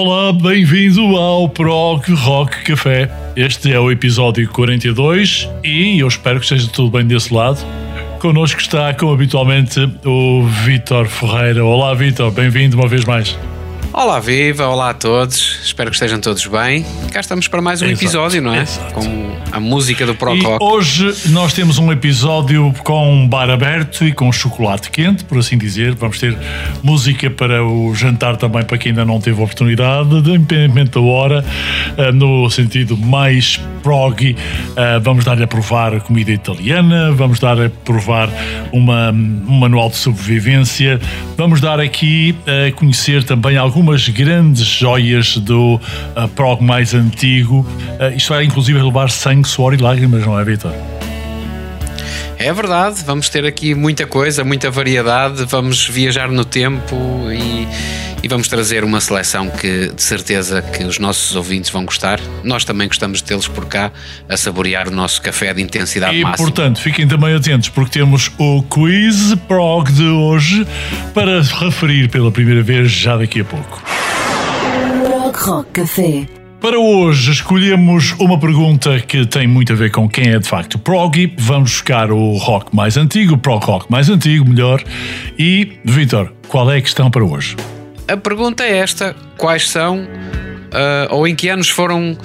[0.00, 3.10] Olá, bem-vindo ao Prog Rock Café.
[3.34, 7.58] Este é o episódio 42 e eu espero que esteja tudo bem desse lado.
[8.20, 11.64] Connosco está, como habitualmente, o Vítor Ferreira.
[11.64, 13.36] Olá, Vítor, bem-vindo uma vez mais.
[14.00, 16.86] Olá, viva, olá a todos, espero que estejam todos bem.
[17.12, 18.62] Cá estamos para mais um Exato, episódio, não é?
[18.62, 18.94] exato.
[18.94, 20.62] Com a música do Pro E Rock.
[20.64, 25.58] hoje nós temos um episódio com um bar aberto e com chocolate quente, por assim
[25.58, 25.96] dizer.
[25.96, 26.38] Vamos ter
[26.80, 31.44] música para o jantar também para quem ainda não teve oportunidade, independentemente da hora,
[31.96, 34.36] eh, no sentido mais prog.
[34.76, 38.28] eh, Vamos dar-lhe a provar comida italiana, vamos dar a provar
[38.72, 41.00] uma, um manual de sobrevivência,
[41.36, 45.80] vamos dar aqui a conhecer também algumas grandes joias do
[46.14, 47.66] eh, prog mais antigo.
[47.98, 50.72] Eh, isto vai inclusive levar sangue, suor e lágrimas, não é, Vitor?
[52.36, 56.94] É verdade, vamos ter aqui muita coisa, muita variedade, vamos viajar no tempo
[57.32, 57.66] e,
[58.22, 62.20] e vamos trazer uma seleção que de certeza que os nossos ouvintes vão gostar.
[62.42, 63.92] Nós também gostamos de tê-los por cá
[64.28, 66.46] a saborear o nosso café de intensidade E máxima.
[66.48, 70.66] portanto, fiquem também atentos porque temos o quiz prog de hoje
[71.14, 73.82] para referir pela primeira vez já daqui a pouco.
[75.04, 76.26] Prog Rock Café.
[76.60, 80.76] Para hoje escolhemos uma pergunta que tem muito a ver com quem é de facto
[80.76, 81.32] prog.
[81.38, 84.82] Vamos buscar o rock mais antigo, o prog rock mais antigo, melhor.
[85.38, 87.54] E, Vitor, qual é a questão para hoje?
[88.08, 90.06] A pergunta é esta: quais são
[90.72, 92.16] ah, ou em que anos foram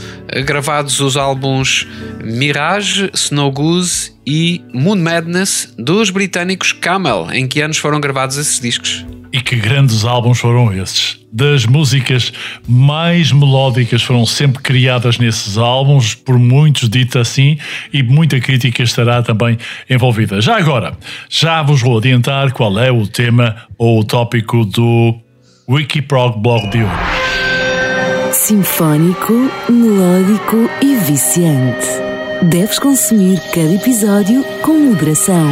[0.46, 1.88] gravados os álbuns
[2.24, 7.28] Mirage, Snow Goose e Moon Madness dos britânicos Camel?
[7.32, 9.06] Em que anos foram gravados esses discos?
[9.32, 11.20] E que grandes álbuns foram esses?
[11.32, 12.32] Das músicas
[12.68, 17.58] mais melódicas foram sempre criadas nesses álbuns, por muitos dito assim,
[17.92, 19.58] e muita crítica estará também
[19.90, 20.40] envolvida.
[20.40, 20.96] Já agora,
[21.28, 25.20] já vos vou adiantar qual é o tema ou o tópico do
[25.68, 28.34] Wikiprog Blog de hoje.
[28.34, 29.34] Sinfónico,
[29.70, 31.88] melódico e viciante.
[32.42, 35.48] Deves consumir cada episódio com moderação.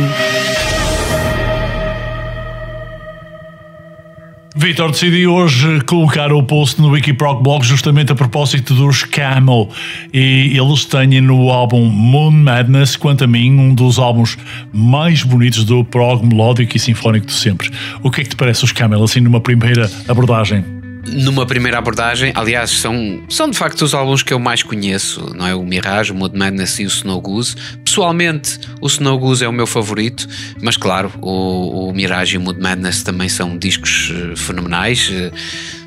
[4.54, 9.70] Vitor, decidi hoje colocar o post no Wikiprog Blog justamente a propósito dos Camel
[10.14, 14.38] e eles têm no álbum Moon Madness, quanto a mim, um dos álbuns
[14.74, 17.72] mais bonitos do prog melódico e sinfónico de sempre.
[18.04, 20.81] O que é que te parece os Camel, assim numa primeira abordagem?
[21.08, 25.48] Numa primeira abordagem, aliás, são, são de facto os álbuns que eu mais conheço, não
[25.48, 25.56] é?
[25.56, 27.56] O Mirage, o Mood Madness e o Snow Goose.
[27.84, 30.28] Pessoalmente, o Snow Goose é o meu favorito,
[30.62, 35.32] mas claro, o, o Mirage e o Mood Madness também são discos eh, fenomenais, eh,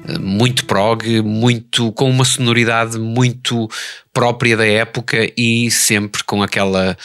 [0.08, 3.68] eh, muito prog, muito, com uma sonoridade muito
[4.12, 6.96] própria da época e sempre com, aquela,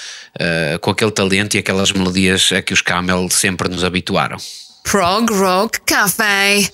[0.79, 4.37] com aquele talento e aquelas melodias a que os Camel sempre nos habituaram.
[4.83, 6.69] Prog Rock Café.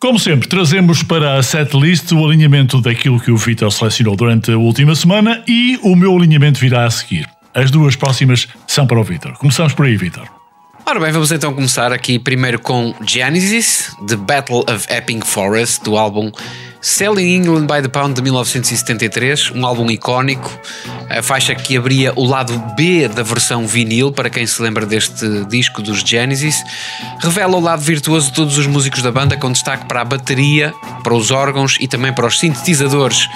[0.00, 4.56] Como sempre, trazemos para a setlist o alinhamento daquilo que o Vitor selecionou durante a
[4.56, 7.28] última semana e o meu alinhamento virá a seguir.
[7.52, 9.32] As duas próximas são para o Vitor.
[9.32, 10.28] Começamos por aí, Vitor.
[10.86, 15.96] Ora bem, vamos então começar aqui primeiro com Genesis, The Battle of Epping Forest, do
[15.98, 16.30] álbum
[16.80, 20.50] Selling England by the Pound de 1973, um álbum icónico,
[21.10, 25.44] a faixa que abria o lado B da versão vinil, para quem se lembra deste
[25.46, 26.62] disco dos Genesis,
[27.20, 30.72] revela o lado virtuoso de todos os músicos da banda, com destaque para a bateria,
[31.02, 33.28] para os órgãos e também para os sintetizadores.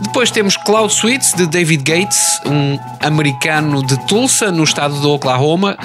[0.00, 5.78] Depois temos Cloud Suites de David Gates, um americano de Tulsa, no estado do Oklahoma,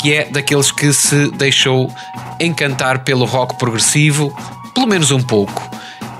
[0.00, 1.92] que é daqueles que se deixou
[2.40, 4.34] encantar pelo rock progressivo,
[4.74, 5.70] pelo menos um pouco.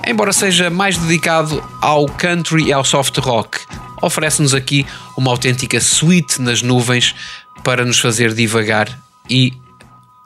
[0.05, 3.59] Embora seja mais dedicado ao country e ao soft rock.
[4.01, 4.85] oferece-nos aqui
[5.15, 7.15] uma autêntica suíte nas nuvens
[7.63, 9.53] para nos fazer divagar e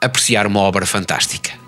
[0.00, 1.67] apreciar uma obra fantástica.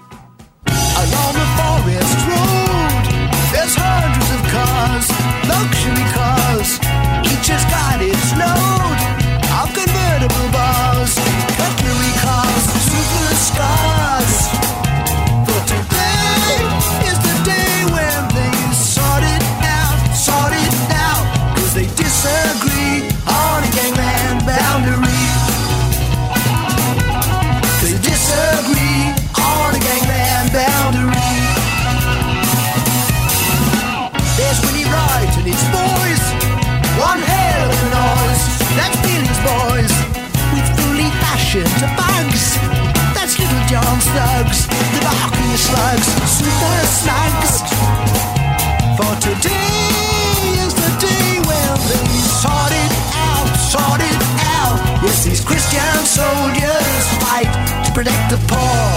[55.71, 57.47] Christian soldiers fight
[57.87, 58.91] to protect the poor.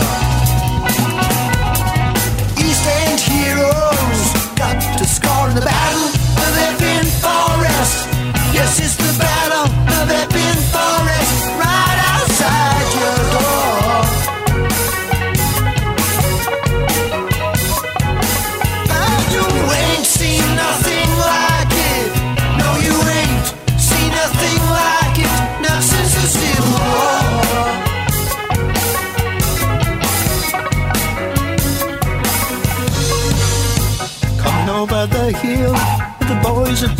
[2.65, 6.09] East End heroes got to score in the battle
[6.41, 8.09] of Epping Forest.
[8.55, 9.69] Yes, it's the battle
[10.01, 10.32] of Epping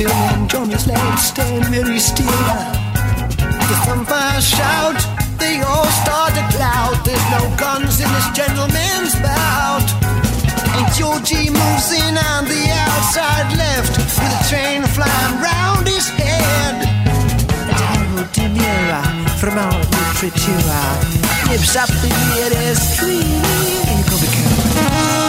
[0.04, 2.28] building Johnny's legs stand very still.
[3.70, 5.00] The thumpers shout,
[5.40, 6.98] they all start to clout.
[7.06, 9.88] There's no guns in this gentleman's bout.
[10.76, 16.76] And Georgie moves in on the outside left with a train flying round his head.
[17.80, 19.04] Daryl De Niro
[19.40, 20.64] from our literature
[21.48, 25.23] lives up the nearest tree.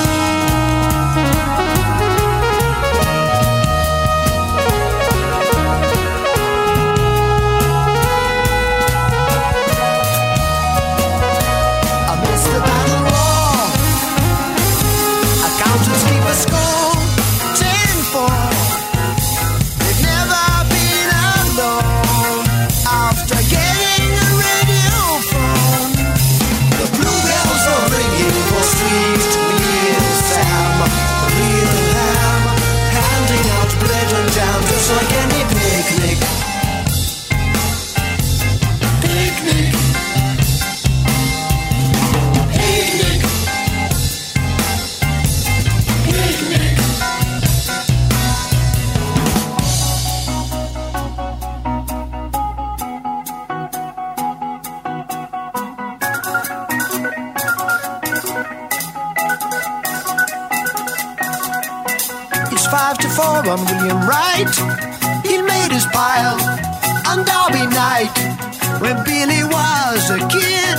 [68.85, 70.77] when Billy was a kid,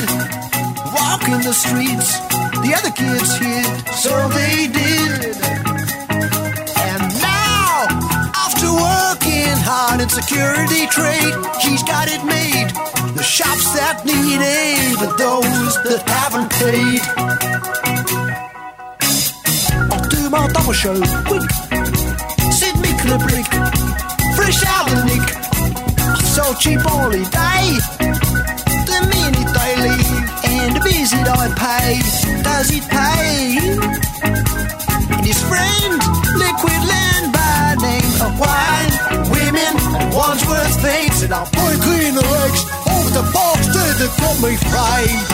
[0.94, 2.22] walking the streets,
[2.62, 3.66] the other kids hid,
[3.98, 5.34] so they did.
[6.86, 7.90] And now,
[8.46, 11.34] after working hard in security trade,
[11.66, 12.70] he's got it made.
[13.18, 17.02] The shops that need aid are those that haven't paid.
[19.92, 20.94] I'll do my double show,
[21.26, 21.50] quick.
[22.54, 23.22] Send me clip,
[24.38, 25.45] Fresh out of the nick
[26.36, 27.24] so cheap all day.
[28.92, 30.12] The minute they leave
[30.44, 32.04] and the visit I pay,
[32.44, 33.56] does it pay?
[35.16, 35.96] And his friend,
[36.36, 38.92] Liquid Land by name of wine,
[39.32, 39.80] women,
[40.12, 45.28] Wandsworth things, and I'll break in the legs of the bastard that got me framed.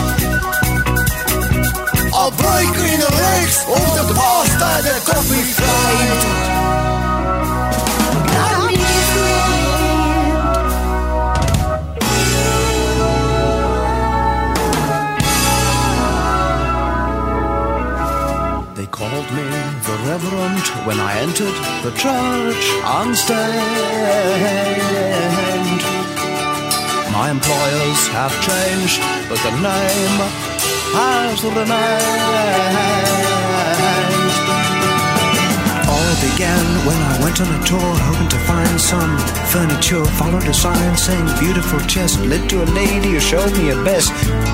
[2.14, 7.11] I'll break in the legs of the bastard that got me framed.
[20.86, 23.42] when I entered the church unstained.
[27.12, 30.18] My employers have changed, but the name
[30.96, 33.02] has remained.
[40.92, 44.12] You saying beautiful chest led to a lady who showed me her best.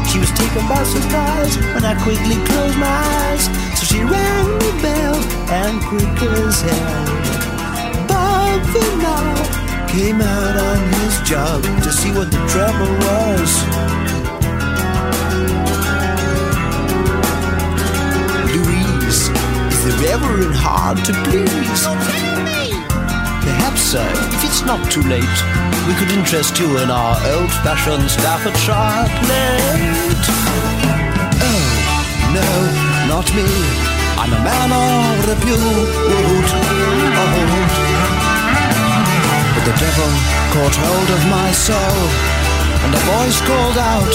[0.09, 3.45] She was taken by surprise when I quickly closed my eyes.
[3.77, 5.17] So she rang the bell
[5.51, 8.09] and quick as hell.
[9.03, 14.08] Now, came out on his job to see what the trouble was.
[19.99, 21.83] Is the hard to please?
[23.43, 25.39] Perhaps, sir, if it's not too late,
[25.89, 30.27] we could interest you in our old-fashioned Staffordshire plate.
[31.43, 31.67] Oh,
[32.31, 32.49] no,
[33.11, 33.49] not me.
[34.15, 35.59] I'm a man of repute.
[35.59, 36.47] Oh,
[39.55, 40.11] but the devil
[40.55, 41.99] caught hold of my soul,
[42.87, 44.15] and a voice called out,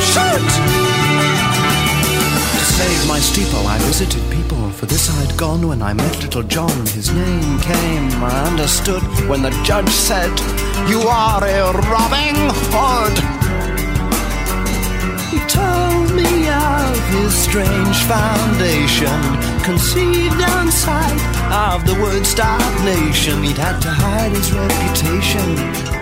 [0.00, 0.85] Shoot!
[2.76, 6.84] Save my steeple, I visited people, for this I'd gone when I met little John.
[6.88, 10.28] His name came, I understood when the judge said,
[10.86, 12.36] You are a robbing
[12.76, 13.16] hood.
[15.32, 19.20] He told me of his strange foundation,
[19.64, 21.22] conceived on sight
[21.72, 23.42] of the word starved nation.
[23.42, 25.95] He'd had to hide his reputation.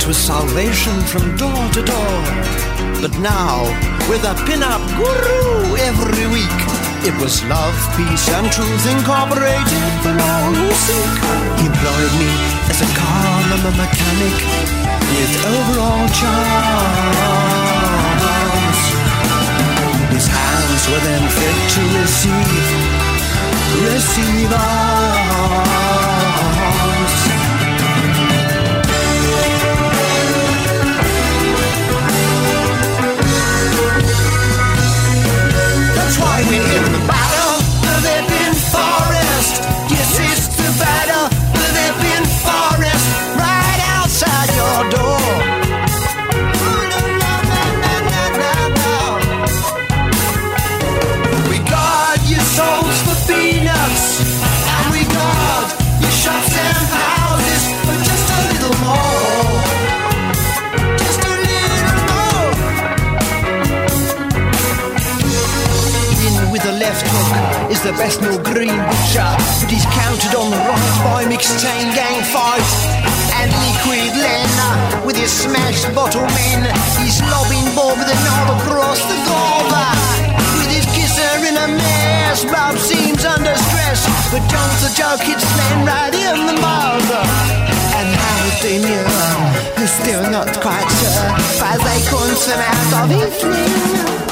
[0.00, 2.22] Poor, 'twas salvation from door to door.
[3.00, 3.64] But now,
[4.08, 6.60] with a pin-up guru every week,
[7.04, 11.12] it was love, peace, and truth incorporated for all who seek.
[11.58, 12.32] He employed me
[12.70, 14.36] as a car a mechanic
[15.12, 17.20] with overall charms.
[20.14, 22.68] His hands were then fit to receive,
[23.84, 25.69] receive arms.
[36.10, 37.19] That's why we're in the battle
[67.80, 71.88] is the best no green butcher, but he's counted on the right by mixed chain
[71.94, 72.70] gang fight.
[73.40, 76.60] And liquid Len with his smashed bottle men,
[77.00, 79.92] he's lobbing Bob with a knob across the gobber.
[80.60, 84.00] With his kisser in a mess, Bob seems under stress,
[84.32, 87.10] but John's a joke, it's Len right in the mouth.
[87.96, 89.08] And how they knew,
[89.78, 91.28] he's still not quite sure,
[91.64, 94.29] as they couldn't swim out of his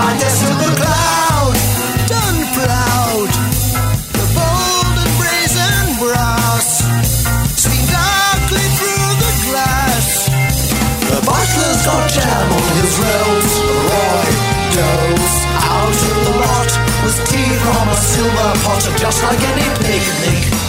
[0.00, 1.54] Silver cloud.
[2.08, 3.30] Done proud.
[4.16, 6.68] The bold and brazen brass.
[7.60, 10.06] Seen darkly through the glass.
[11.10, 12.96] The butler's got jam on his
[14.80, 15.34] goes
[15.68, 16.70] out the lot
[17.04, 20.59] With tea from a silver pot Just like any Picnic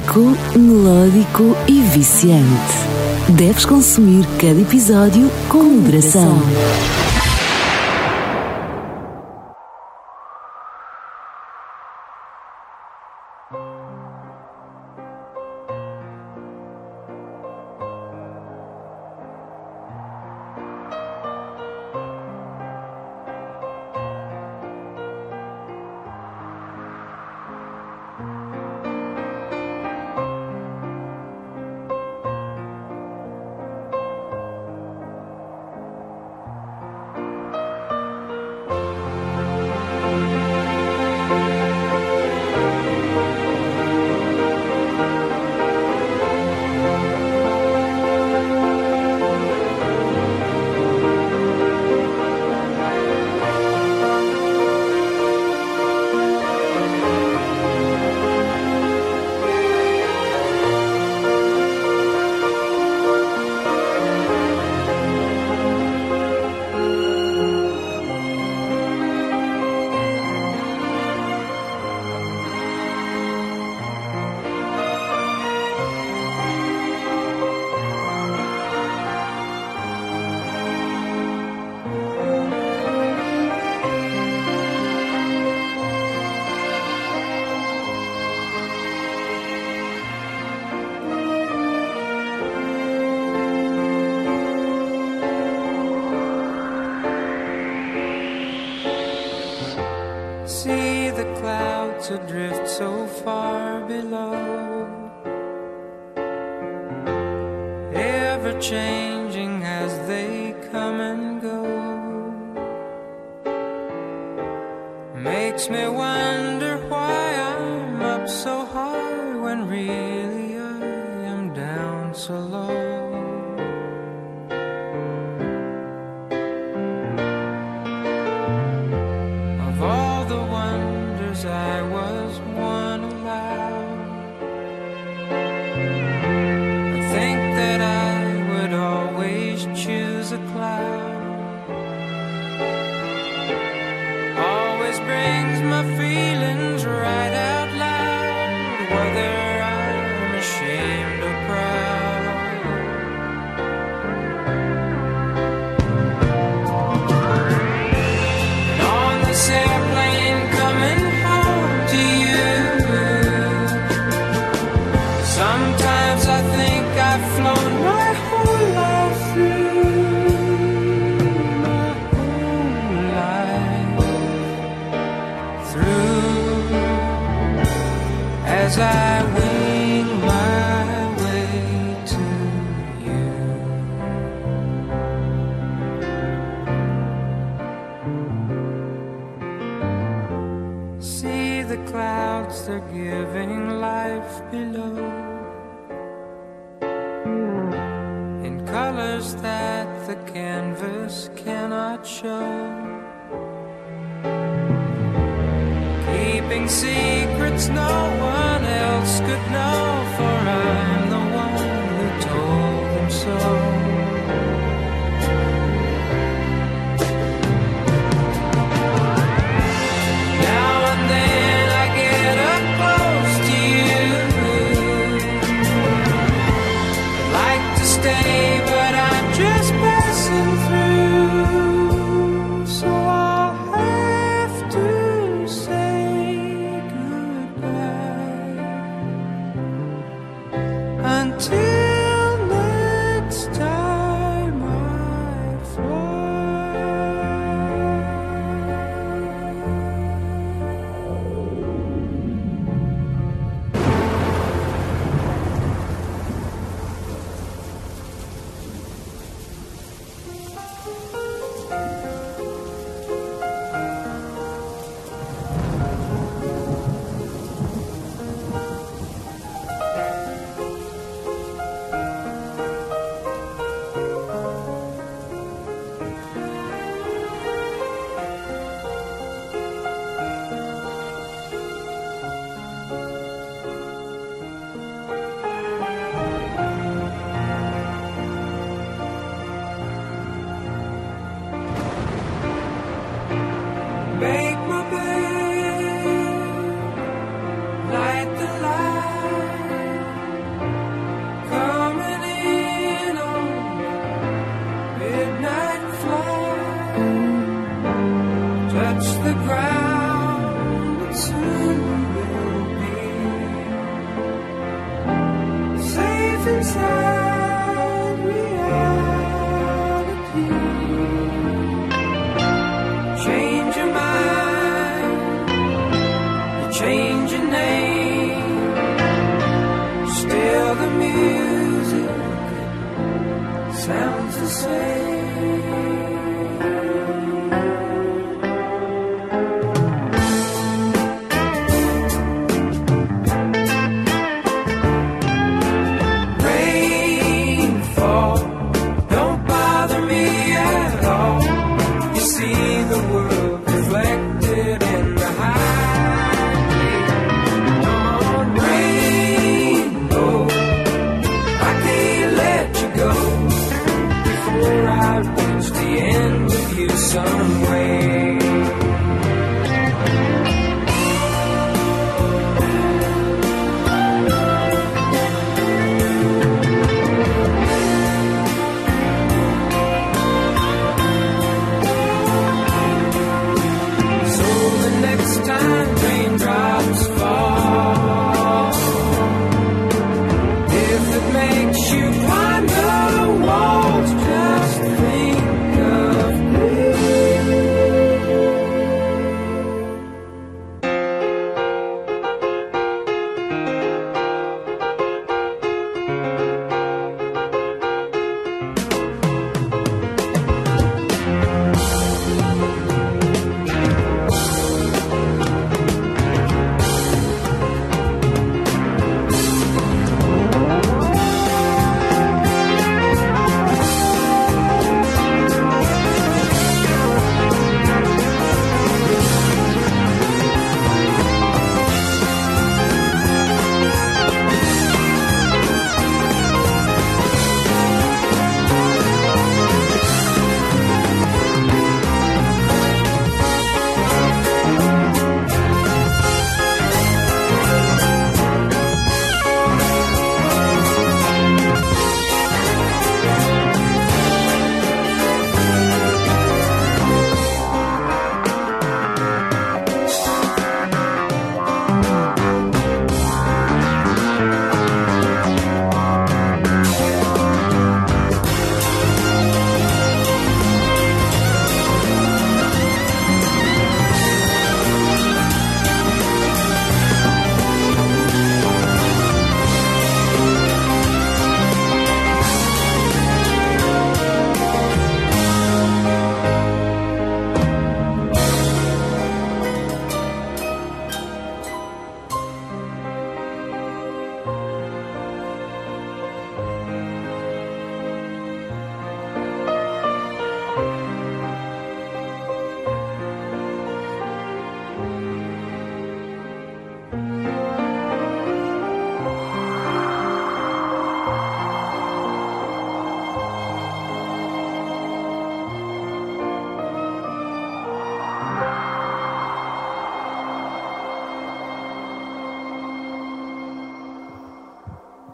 [0.00, 2.44] sinfónico, melódico e viciante.
[3.28, 6.40] Deves consumir cada episódio com moderação.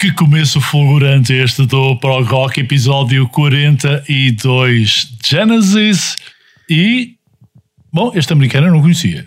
[0.06, 6.14] Que começo fulgurante este do Prog Rock, episódio 42 Genesis.
[6.70, 7.14] E,
[7.92, 9.26] bom, este americano eu não conhecia.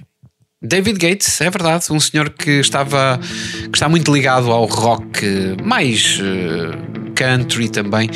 [0.63, 3.20] David Gates, é verdade, um senhor que estava
[3.63, 8.10] que está muito ligado ao rock mais eh, country também,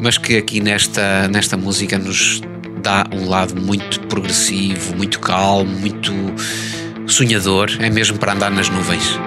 [0.00, 2.40] mas que aqui nesta, nesta música nos
[2.82, 6.12] dá um lado muito progressivo, muito calmo, muito
[7.06, 9.20] sonhador, é mesmo para andar nas nuvens.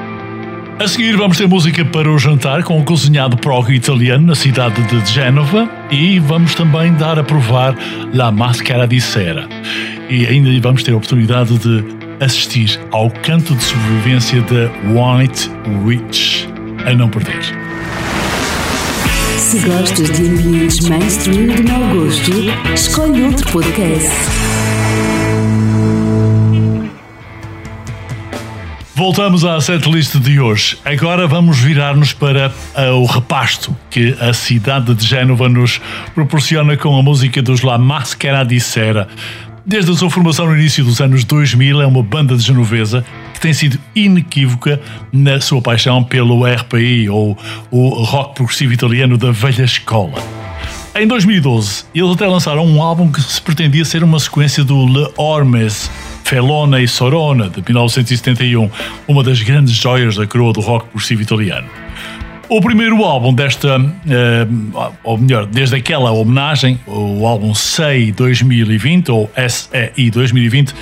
[0.82, 4.82] A seguir vamos ter música para o jantar com o cozinhado prog italiano na cidade
[4.82, 7.76] de Génova e vamos também dar a provar
[8.12, 9.48] La Máscara di Sera.
[10.10, 11.86] E ainda vamos ter a oportunidade de
[12.20, 15.52] assistir ao canto de sobrevivência da White
[15.86, 16.48] Witch.
[16.84, 17.44] A não perder.
[19.38, 22.32] Se gostas de ambientes mainstream de mau gosto,
[22.74, 24.40] escolhe outro podcast.
[29.01, 30.77] Voltamos à setlist de hoje.
[30.85, 35.81] Agora vamos virar-nos para ah, o repasto que a cidade de Génova nos
[36.13, 39.07] proporciona com a música dos La Máscara Sera.
[39.65, 43.39] Desde a sua formação no início dos anos 2000, é uma banda de genovesa que
[43.39, 44.79] tem sido inequívoca
[45.11, 47.35] na sua paixão pelo RPI, ou
[47.71, 50.40] o rock progressivo italiano da velha escola.
[50.93, 55.08] Em 2012, eles até lançaram um álbum que se pretendia ser uma sequência do Le
[55.15, 55.89] Ormes,
[56.25, 58.69] Felona e Sorona, de 1971,
[59.08, 61.67] uma das grandes joias da coroa do rock progressivo italiano.
[62.49, 64.45] O primeiro álbum desta, eh,
[65.01, 70.75] ou melhor, desde aquela homenagem, o álbum SEI 2020, ou SEI 2020,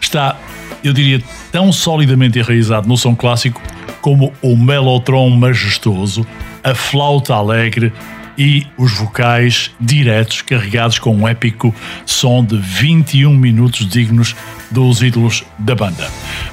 [0.00, 0.36] está
[0.84, 3.60] eu diria, tão solidamente enraizado no som clássico
[4.00, 6.24] como o melotron majestoso,
[6.62, 7.92] a flauta alegre
[8.36, 14.34] e os vocais diretos carregados com um épico som de 21 minutos dignos
[14.70, 16.08] dos ídolos da banda.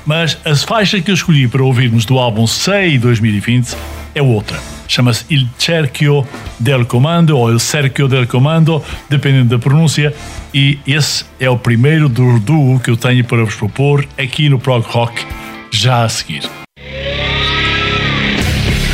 [0.06, 3.76] Mas a faixa que eu escolhi para ouvirmos do álbum Sei 2020
[4.16, 4.60] é outra.
[4.88, 6.26] Chama-se Il Cerchio
[6.60, 10.14] del Comando ou Il Cerchio del Comando, dependendo da pronúncia,
[10.54, 14.60] e esse é o primeiro do duo que eu tenho para vos propor aqui no
[14.60, 15.26] Prog Rock
[15.72, 16.63] já a seguir.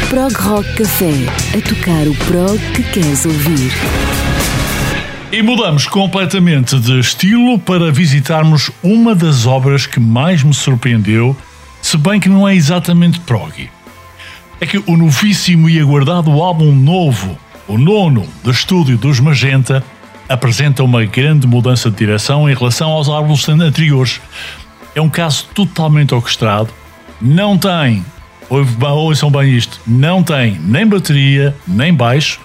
[0.09, 1.13] Prog Rock Café.
[1.55, 3.71] A tocar o prog que queres ouvir.
[5.31, 11.37] E mudamos completamente de estilo para visitarmos uma das obras que mais me surpreendeu,
[11.79, 13.69] se bem que não é exatamente prog.
[14.59, 19.83] É que o novíssimo e aguardado álbum novo, o nono do estúdio dos Magenta,
[20.27, 24.19] apresenta uma grande mudança de direção em relação aos álbuns anteriores.
[24.95, 26.69] É um caso totalmente orquestrado,
[27.21, 28.03] não tem,
[28.49, 32.39] ouçam bem isto, não tem nem bateria, nem baixo,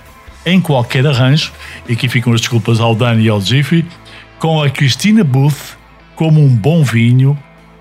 [0.45, 1.53] em qualquer arranjo,
[1.89, 3.85] e aqui ficam as desculpas ao Dani e ao Jiffy,
[4.39, 5.77] com a Christina Booth
[6.15, 7.39] como um bom vinho,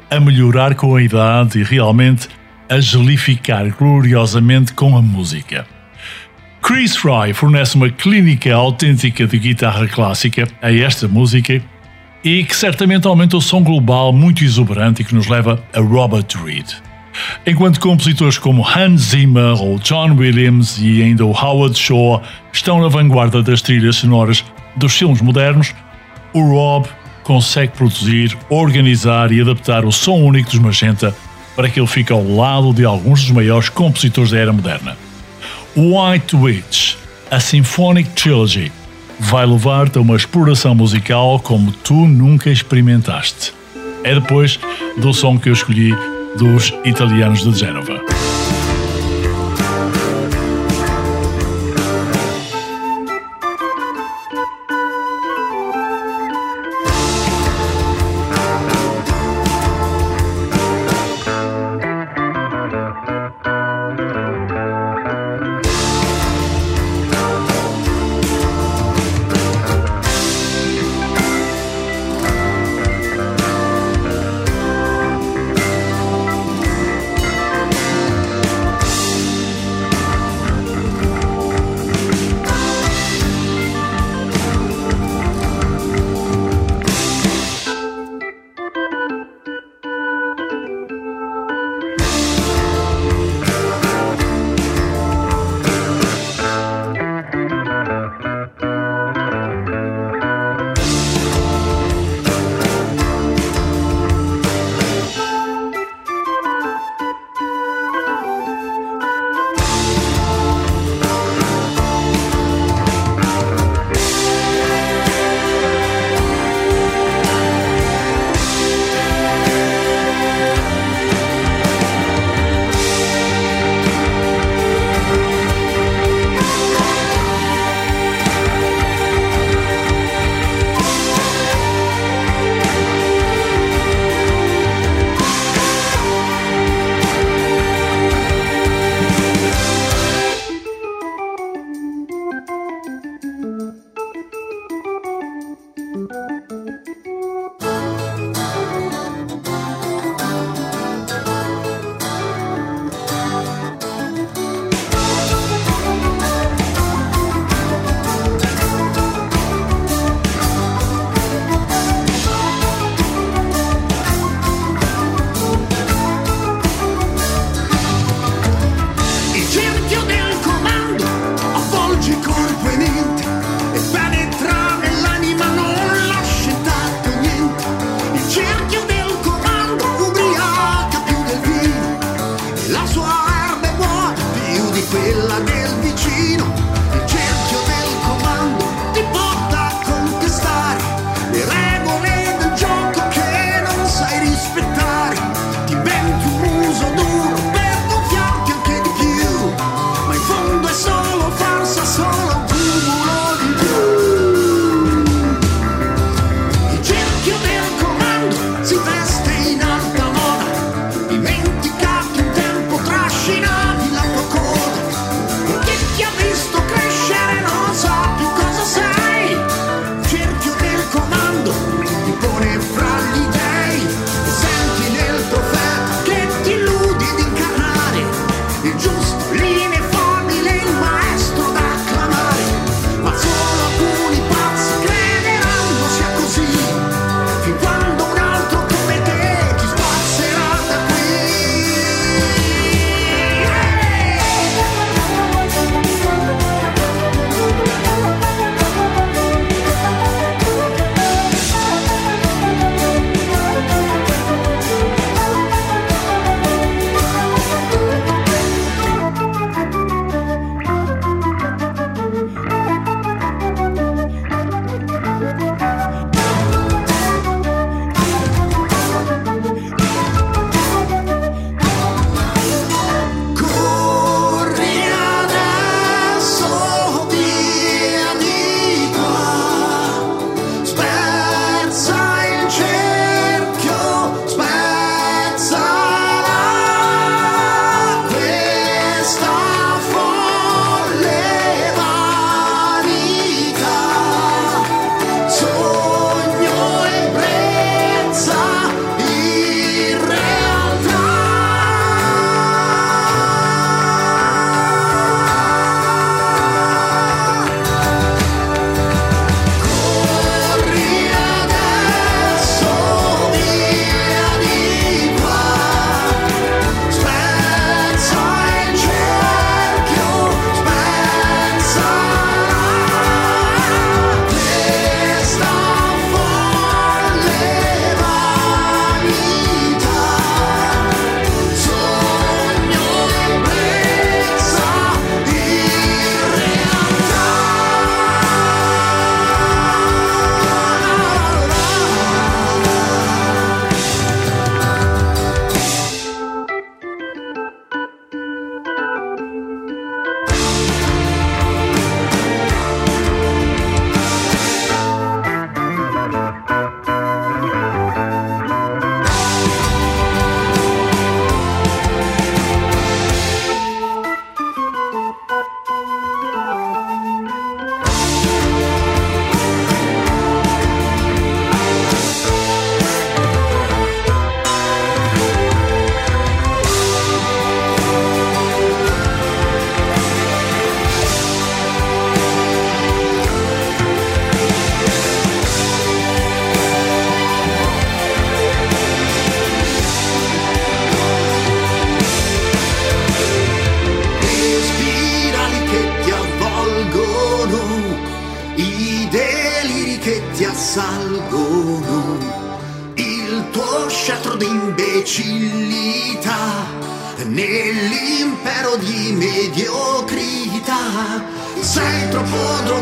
[0.10, 2.30] a melhorar com a idade e realmente
[2.70, 5.66] a gelificar gloriosamente com a música.
[6.62, 11.62] Chris Fry fornece uma clínica autêntica de guitarra clássica a esta música
[12.24, 16.28] e que certamente aumenta o som global muito exuberante e que nos leva a Robert
[16.44, 16.68] Reed.
[17.46, 22.22] Enquanto compositores como Hans Zimmer ou John Williams e ainda o Howard Shaw
[22.52, 24.44] estão na vanguarda das trilhas sonoras
[24.76, 25.74] dos filmes modernos,
[26.34, 26.88] o Rob
[27.24, 31.16] consegue produzir, organizar e adaptar o som único dos Magenta
[31.56, 34.98] para que ele fique ao lado de alguns dos maiores compositores da era moderna.
[35.76, 36.96] White Witch,
[37.30, 38.72] a Symphonic Trilogy,
[39.20, 43.54] vai levar-te a uma exploração musical como tu nunca experimentaste.
[44.04, 44.60] É depois
[44.98, 45.96] do som que eu escolhi
[46.36, 48.13] dos italianos de Génova.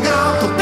[0.00, 0.61] drogato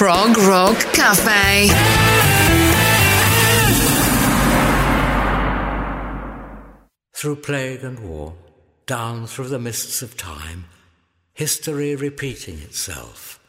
[0.00, 1.68] Prog Rock Cafe.
[7.12, 8.32] Through plague and war,
[8.86, 10.64] down through the mists of time,
[11.34, 13.40] history repeating itself,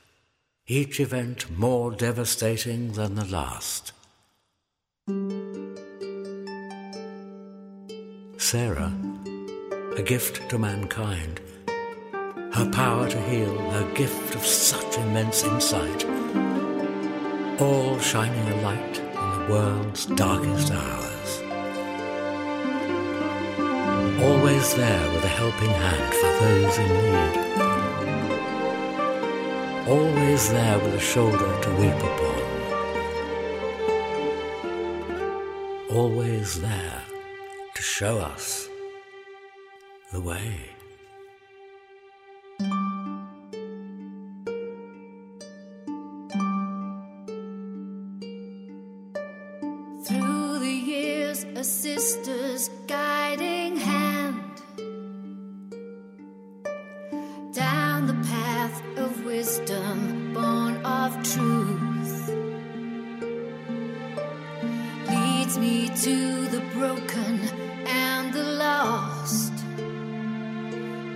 [0.67, 3.93] each event more devastating than the last.
[8.37, 8.91] Sarah,
[9.95, 11.39] a gift to mankind,
[12.51, 16.05] her power to heal, her gift of such immense insight,
[17.61, 21.41] all shining a light in the world's darkest hours.
[24.23, 27.35] Always there with a helping hand for those in need.
[29.87, 32.41] Always there with a shoulder to weep upon.
[35.95, 37.03] Always there
[37.75, 38.67] to show us
[40.11, 40.70] the way.
[52.61, 54.61] His guiding hand
[57.51, 62.27] down the path of wisdom born of truth
[65.09, 67.39] leads me to the broken
[67.87, 69.53] and the lost.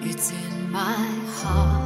[0.02, 1.06] It's in my
[1.42, 1.85] heart.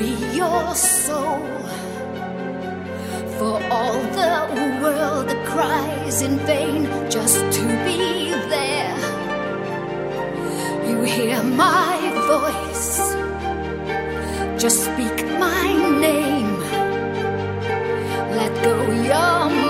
[0.00, 1.46] Free your soul.
[3.38, 4.34] For all the
[4.82, 8.98] world that cries in vain just to be there.
[10.88, 11.96] You hear my
[12.32, 12.96] voice.
[14.62, 15.68] Just speak my
[16.06, 16.52] name.
[18.38, 18.74] Let go
[19.10, 19.69] your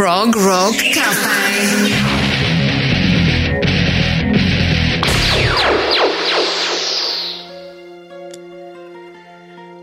[0.00, 1.28] Prog Rock Cafe.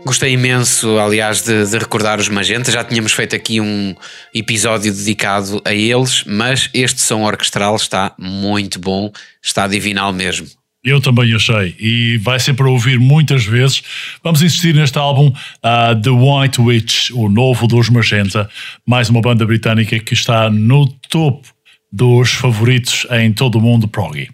[0.04, 2.72] Gostei imenso, aliás, de, de recordar os Magenta.
[2.72, 3.94] Já tínhamos feito aqui um
[4.34, 10.48] episódio dedicado a eles, mas este som orquestral está muito bom, está divinal mesmo.
[10.84, 13.82] Eu também achei, e vai ser para ouvir muitas vezes.
[14.22, 18.48] Vamos insistir neste álbum ah, The White Witch, o novo dos Magenta,
[18.86, 21.48] mais uma banda britânica que está no topo
[21.90, 24.28] dos favoritos em todo o mundo proggy.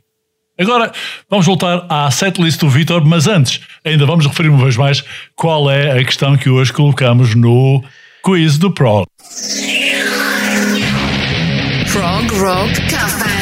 [0.58, 0.92] Agora
[1.28, 5.02] vamos voltar à setlist do Vitor, mas antes ainda vamos referir uma vez mais
[5.34, 7.82] qual é a questão que hoje colocamos no
[8.22, 9.04] quiz do Prog.
[11.92, 13.33] Prog Rock.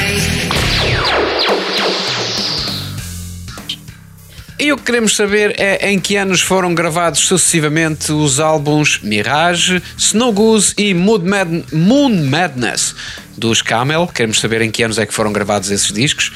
[4.63, 9.83] E o que queremos saber é em que anos foram gravados sucessivamente os álbuns Mirage,
[9.99, 12.95] Snow Goose e Mad- Moon Madness
[13.37, 14.07] dos Camel.
[14.07, 16.31] Queremos saber em que anos é que foram gravados esses discos,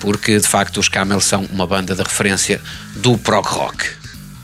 [0.00, 2.60] porque de facto os Camel são uma banda de referência
[2.96, 3.84] do prog rock.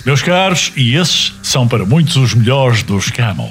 [0.07, 3.51] Meus caros, e esses são para muitos os melhores dos Camel.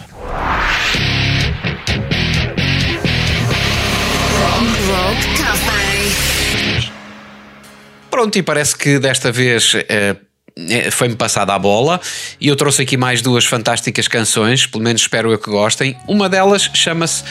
[8.14, 10.16] Pronto, e parece que desta vez eh,
[10.56, 12.00] eh, foi-me passada a bola
[12.40, 15.98] e eu trouxe aqui mais duas fantásticas canções, pelo menos espero eu que gostem.
[16.08, 17.24] Uma delas chama-se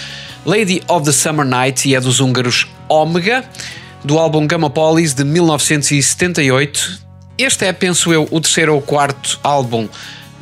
[0.45, 3.45] Lady of the Summer Night e é dos húngaros Omega,
[4.03, 6.99] do álbum Gamapolis de 1978.
[7.39, 9.89] Este é, penso eu, o terceiro ou quarto álbum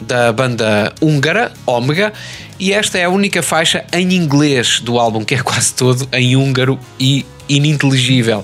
[0.01, 2.15] da banda húngara, Omega,
[2.59, 6.35] e esta é a única faixa em inglês do álbum, que é quase todo em
[6.35, 8.43] húngaro e ininteligível.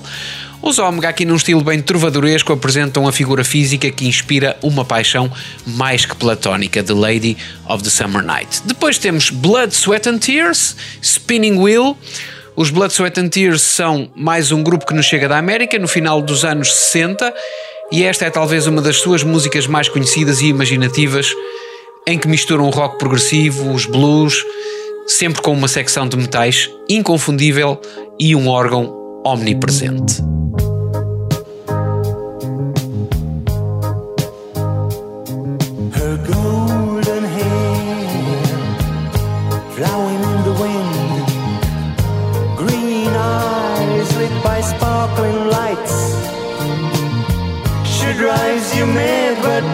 [0.67, 5.31] Os Omega, aqui num estilo bem trovadoresco, apresentam a figura física que inspira uma paixão
[5.65, 7.37] mais que platónica de Lady
[7.69, 8.63] of the Summer Night.
[8.65, 11.97] Depois temos Blood, Sweat and Tears, Spinning Wheel.
[12.53, 15.87] Os Blood, Sweat and Tears são mais um grupo que nos chega da América no
[15.87, 17.33] final dos anos 60
[17.89, 21.31] e esta é talvez uma das suas músicas mais conhecidas e imaginativas
[22.05, 24.43] em que misturam o rock progressivo, os blues,
[25.07, 27.79] sempre com uma secção de metais inconfundível
[28.19, 28.93] e um órgão
[29.25, 30.21] omnipresente.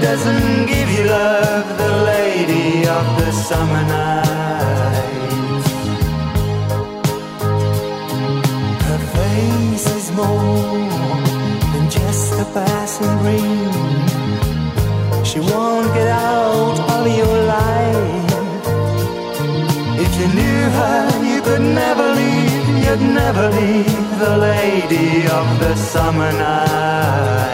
[0.03, 5.63] Doesn't give you love, the lady of the summer night.
[8.87, 10.89] Her face is more
[11.73, 13.71] than just a passing dream.
[15.23, 18.33] She won't get out of your life.
[20.05, 20.99] If you knew her,
[21.31, 22.67] you could never leave.
[22.83, 27.52] You'd never leave the lady of the summer night.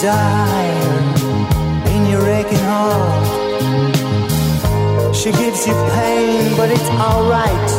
[0.00, 0.96] Desire
[1.92, 3.26] in your aching heart.
[5.14, 7.70] She gives you pain, but it's alright.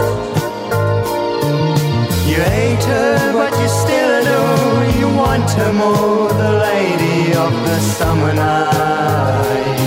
[2.29, 4.85] You hate her, but you still adore.
[4.99, 9.79] You want her more, the lady of the summer night.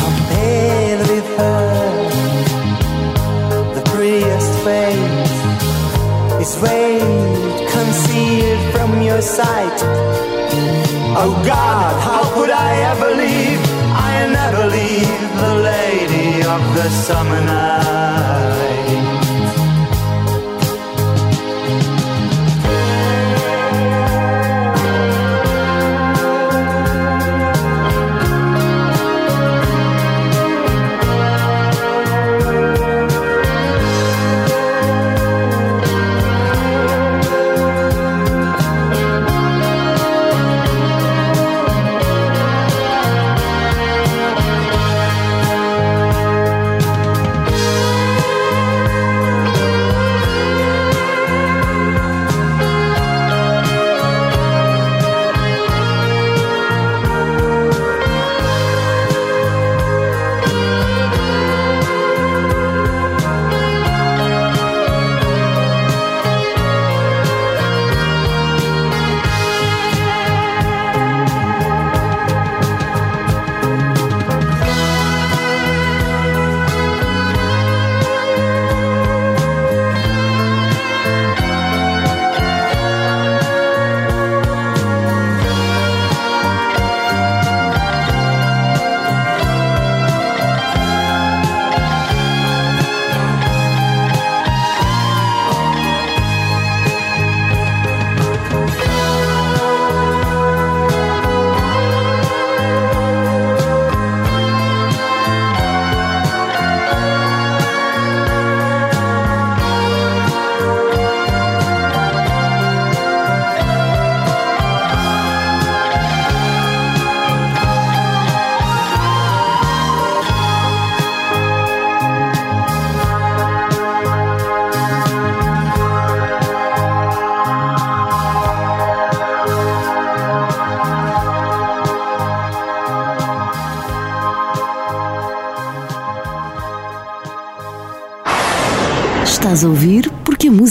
[0.00, 1.64] Compared with her,
[3.74, 5.36] the prettiest face
[6.42, 7.21] is veiled,
[7.92, 9.78] concealed from your sight.
[11.14, 13.60] Oh God, how could I ever leave?
[14.08, 18.71] I never leave the lady of the summer night.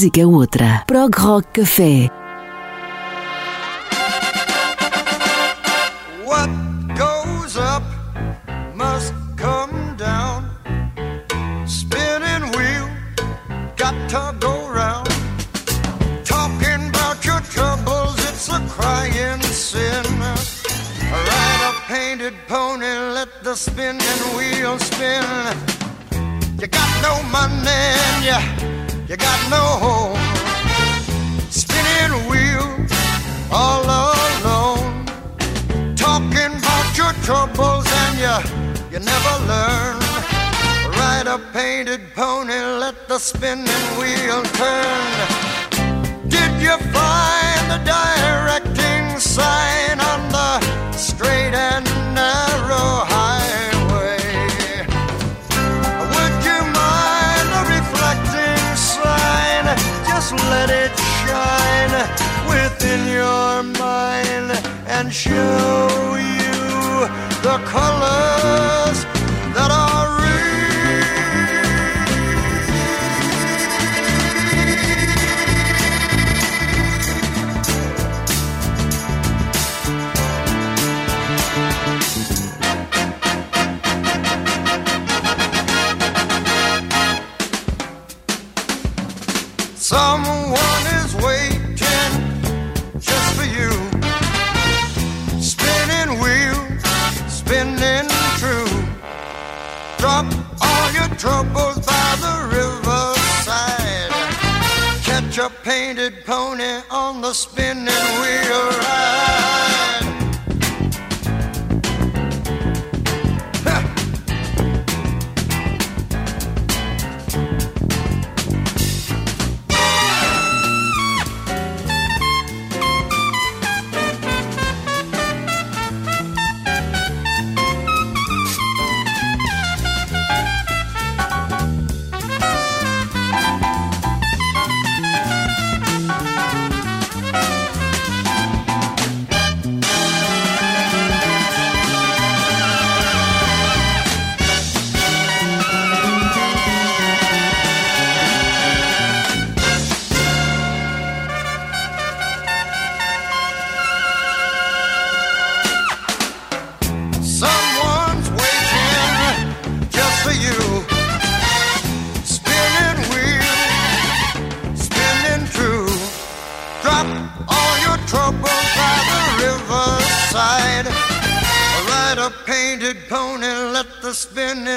[0.01, 0.83] Música é outra.
[0.87, 2.20] Prog Rock Café.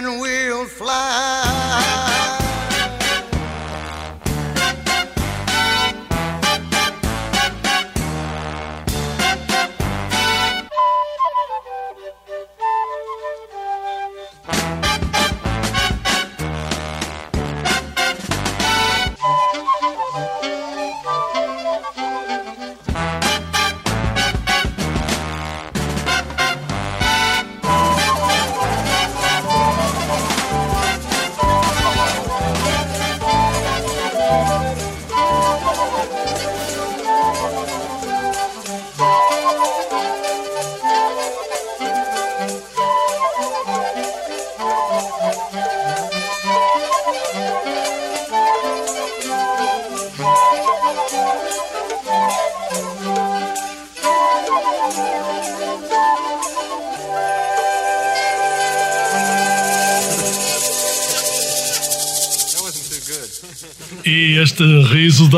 [0.05, 2.43] Spinning wheel fly.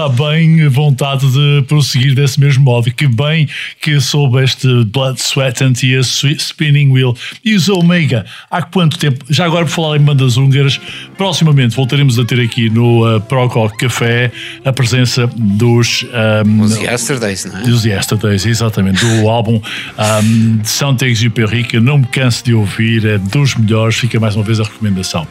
[0.09, 2.91] Bem vontade de prosseguir desse mesmo modo.
[2.93, 3.49] Que bem
[3.81, 8.25] que soube este Blood, Sweat and Tears Spinning Wheel e os Omega.
[8.51, 9.25] Há quanto tempo?
[9.29, 10.81] Já agora por falar em bandas húngaras,
[11.17, 14.31] proximamente voltaremos a ter aqui no uh, Prococ Café
[14.65, 16.05] a presença dos.
[16.45, 17.63] um, Os Yesterdays, não é?
[17.63, 23.05] dos Yesterdays, exatamente, do álbum um, de Saint-Exupéry, que eu não me canso de ouvir,
[23.07, 25.27] é dos melhores, fica mais uma vez a recomendação.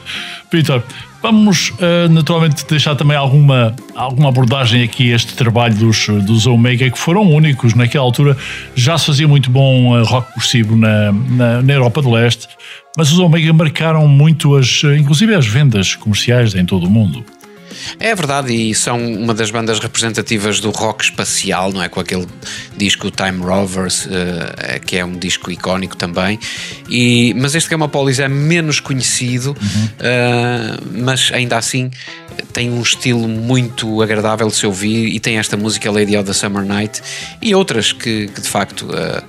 [0.50, 0.82] Peter,
[1.26, 6.88] vamos uh, naturalmente deixar também alguma, alguma abordagem aqui a este trabalho dos, dos Omega,
[6.88, 8.38] que foram únicos naquela altura,
[8.76, 12.48] já se fazia muito bom uh, rock progressivo na, na, na Europa do Leste,
[12.96, 17.26] mas os Omega marcaram muito, as, inclusive as vendas comerciais em todo o mundo.
[18.00, 21.90] É verdade, e são uma das bandas representativas do rock espacial, não é?
[21.90, 22.28] Com aquele
[22.78, 26.40] disco Time Rovers, eh, que é um disco icónico também.
[26.90, 29.56] E, mas este Gamma Polis é menos conhecido,
[30.00, 31.92] eh, mas ainda assim
[32.54, 36.34] tem um estilo muito agradável de se ouvir e tem esta música Lady of the
[36.34, 37.02] Summer Night
[37.42, 39.24] e outras que, que de facto uh,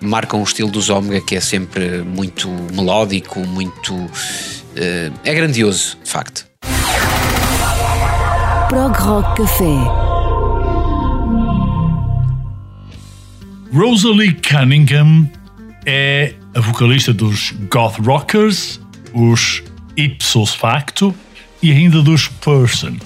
[0.00, 3.94] marcam o estilo dos Omega, que é sempre muito melódico, muito.
[3.94, 4.08] uh,
[5.24, 6.46] é grandioso, de facto.
[8.68, 9.64] Prog Rock Café.
[13.72, 15.26] Rosalie Cunningham
[15.86, 18.78] é a vocalista dos Goth Rockers,
[19.14, 19.62] os
[19.96, 21.14] Ipsos Facto
[21.62, 22.96] e ainda dos Person.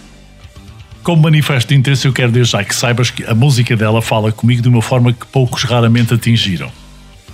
[1.04, 4.62] Como manifesto de interesse, eu quero já que saibas que a música dela fala comigo
[4.62, 6.72] de uma forma que poucos raramente atingiram.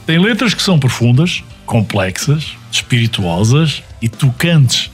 [0.05, 4.91] Tem letras que são profundas, complexas, espirituosas e tocantes.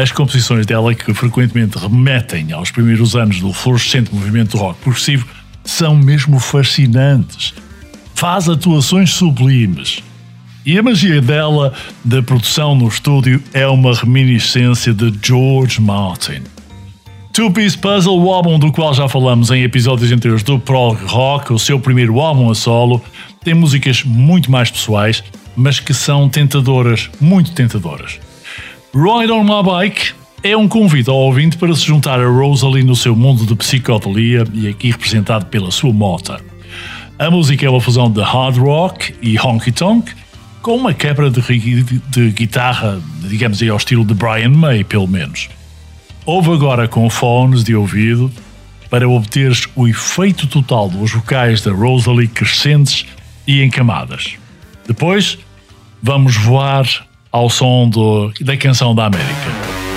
[0.00, 5.26] As composições dela, que frequentemente remetem aos primeiros anos do florescente movimento rock progressivo,
[5.62, 7.52] são mesmo fascinantes.
[8.14, 10.02] Faz atuações sublimes.
[10.64, 16.44] E a magia dela, da produção no estúdio, é uma reminiscência de George Martin.
[17.34, 21.52] Two Piece Puzzle, o álbum do qual já falamos em episódios anteriores do Prog Rock,
[21.52, 23.04] o seu primeiro álbum a solo,
[23.44, 25.22] tem músicas muito mais pessoais,
[25.54, 28.18] mas que são tentadoras, muito tentadoras.
[28.92, 32.96] Ride on My Bike é um convite ao ouvinte para se juntar a Rosalie no
[32.96, 36.40] seu mundo de psicodelia e aqui representado pela sua mota.
[37.16, 40.12] A música é uma fusão de hard rock e honky tonk,
[40.60, 45.48] com uma quebra de, de guitarra, digamos aí ao estilo de Brian May, pelo menos.
[46.26, 48.28] Ouve agora com fones de ouvido
[48.90, 53.06] para obteres o efeito total dos vocais da Rosalie crescentes
[53.46, 54.34] e em camadas.
[54.84, 55.38] Depois,
[56.02, 59.89] vamos voar ao som do- da canção da América.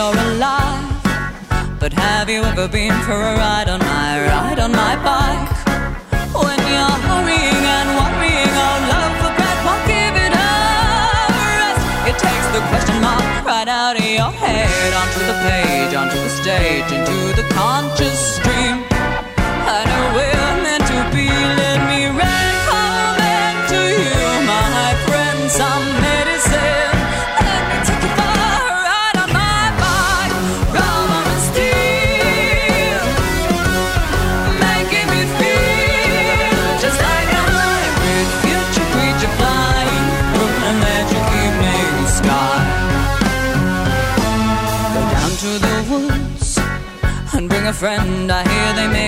[0.00, 4.94] You're alive, but have you ever been for a ride on my ride on my
[5.08, 5.52] bike?
[6.44, 10.52] When you're hurrying and worrying, oh love for breath won't give it a
[11.60, 11.82] rest.
[12.10, 16.32] It takes the question mark right out of your head onto the page, onto the
[16.40, 18.89] stage, into the conscious stream.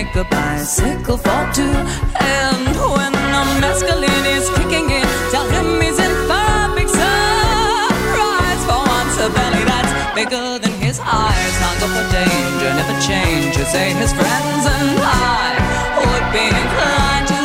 [0.04, 1.74] Make a bicycle for two.
[2.18, 8.62] And when the mescaline is kicking in, tell him he's in for a big surprise.
[8.68, 11.54] For once, a belly that's bigger than his eyes.
[11.64, 13.56] Hunger for danger, never change.
[13.56, 15.48] You say his friends and I
[16.02, 17.41] would be inclined to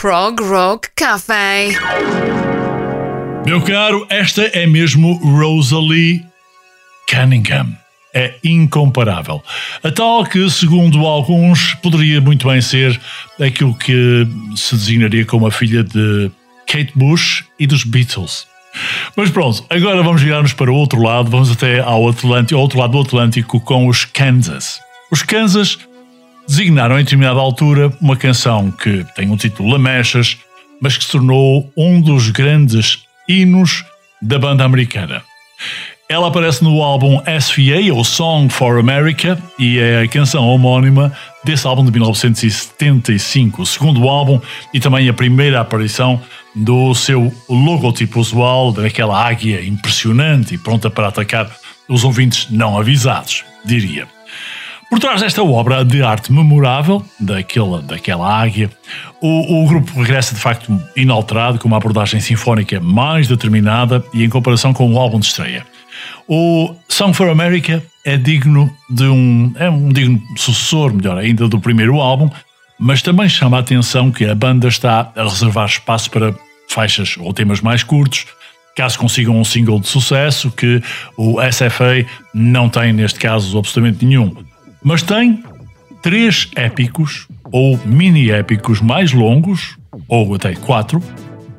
[0.00, 1.68] Prog Rock Café.
[3.44, 6.24] Meu caro, esta é mesmo Rosalie
[7.06, 7.76] Cunningham.
[8.14, 9.42] É incomparável.
[9.84, 12.98] A tal que, segundo alguns, poderia muito bem ser
[13.38, 14.26] aquilo que
[14.56, 16.30] se designaria como a filha de
[16.66, 18.46] Kate Bush e dos Beatles.
[19.14, 22.78] Mas pronto, agora vamos virar-nos para o outro lado, vamos até ao Atlântico, ao outro
[22.78, 24.80] lado do Atlântico com os Kansas.
[25.12, 25.78] Os Kansas
[26.50, 30.36] designaram em determinada altura uma canção que tem um título Lamechas,
[30.82, 33.84] mas que se tornou um dos grandes hinos
[34.20, 35.22] da banda americana.
[36.08, 41.12] Ela aparece no álbum SVA, ou Song for America, e é a canção homónima
[41.44, 44.40] desse álbum de 1975, o segundo álbum
[44.74, 46.20] e também a primeira aparição
[46.52, 51.48] do seu logotipo usual, daquela águia impressionante e pronta para atacar
[51.88, 54.08] os ouvintes não avisados, diria.
[54.90, 58.68] Por trás desta obra de arte memorável, daquela, daquela águia,
[59.22, 64.28] o, o grupo regressa de facto inalterado, com uma abordagem sinfónica mais determinada e em
[64.28, 65.64] comparação com o álbum de estreia.
[66.26, 71.60] O Song for America é digno de um, é um digno sucessor, melhor ainda, do
[71.60, 72.28] primeiro álbum,
[72.76, 76.34] mas também chama a atenção que a banda está a reservar espaço para
[76.68, 78.26] faixas ou temas mais curtos,
[78.76, 80.82] caso consigam um single de sucesso, que
[81.16, 82.04] o SFA
[82.34, 84.34] não tem neste caso absolutamente nenhum.
[84.82, 85.42] Mas tem
[86.02, 89.76] três épicos ou mini épicos mais longos,
[90.08, 91.02] ou até quatro,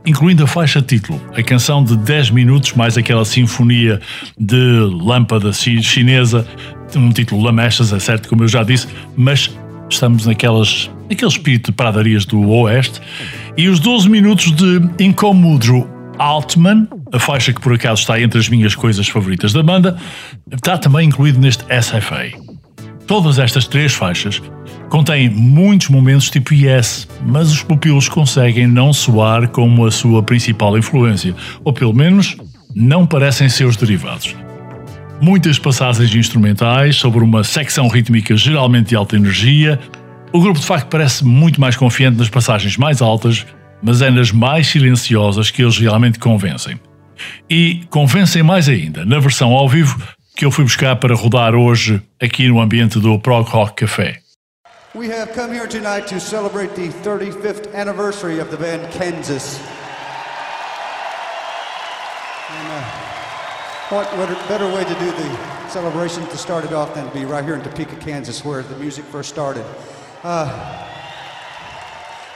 [0.06, 4.00] incluindo a faixa título, a canção de 10 minutos mais aquela sinfonia
[4.40, 4.56] de
[5.04, 6.48] lâmpada chi- chinesa,
[6.96, 9.56] um título lamechas, é certo, como eu já disse, mas
[9.90, 13.00] estamos naquelas, naquele espírito de pradarias do Oeste,
[13.56, 15.88] e os 12 minutos de Incomudro
[16.18, 19.98] Altman, a faixa que por acaso está entre as minhas coisas favoritas da banda,
[20.52, 22.32] está também incluído neste SFA.
[23.12, 24.42] Todas estas três faixas
[24.88, 30.78] contêm muitos momentos tipo Yes, mas os pupilos conseguem não soar como a sua principal
[30.78, 32.38] influência, ou pelo menos
[32.74, 34.34] não parecem seus derivados.
[35.22, 39.78] Muitas passagens instrumentais sobre uma secção rítmica geralmente de alta energia.
[40.32, 43.46] O grupo de facto parece muito mais confiante nas passagens mais altas,
[43.84, 46.80] mas é nas mais silenciosas que eles realmente convencem.
[47.50, 50.02] E convencem mais ainda na versão ao vivo
[50.36, 54.22] que eu fui buscar para rodar hoje aqui no ambiente do Prog Rock Café.
[54.94, 59.58] We have come here tonight to celebrate the 35th anniversary of the band Kansas.
[62.50, 67.14] And, uh, what, better way to do the celebration to start it off than to
[67.14, 69.66] be right here in Topeka, Kansas, where the music first started.
[70.24, 71.01] Uh,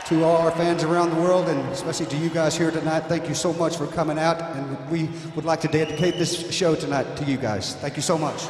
[0.06, 3.28] to all our fans around the world, and especially to you guys here tonight, thank
[3.28, 4.40] you so much for coming out.
[4.56, 7.76] And we would like to dedicate this show tonight to you guys.
[7.78, 8.46] Thank you so much.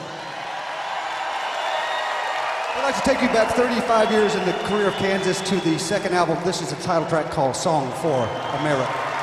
[2.76, 5.80] I'd like to take you back 35 years in the career of Kansas to the
[5.80, 6.38] second album.
[6.44, 8.28] This is a title track called Song for
[8.60, 9.15] America.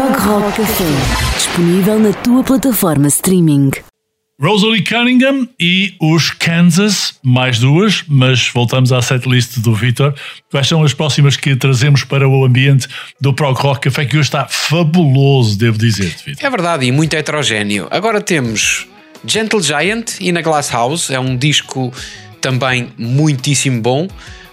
[0.00, 0.84] Prog Rock Café.
[1.36, 3.70] Disponível na tua plataforma streaming.
[4.40, 10.14] Rosalie Cunningham e os Kansas, mais duas, mas voltamos à setlist do Vitor.
[10.50, 12.88] Quais são as próximas que trazemos para o ambiente
[13.20, 16.46] do Prog Rock Café, que hoje está fabuloso, devo dizer, Vitor.
[16.46, 17.86] É verdade, e muito heterogéneo.
[17.90, 18.88] Agora temos
[19.22, 21.92] Gentle Giant e na Glass House, é um disco
[22.40, 24.08] também muitíssimo bom.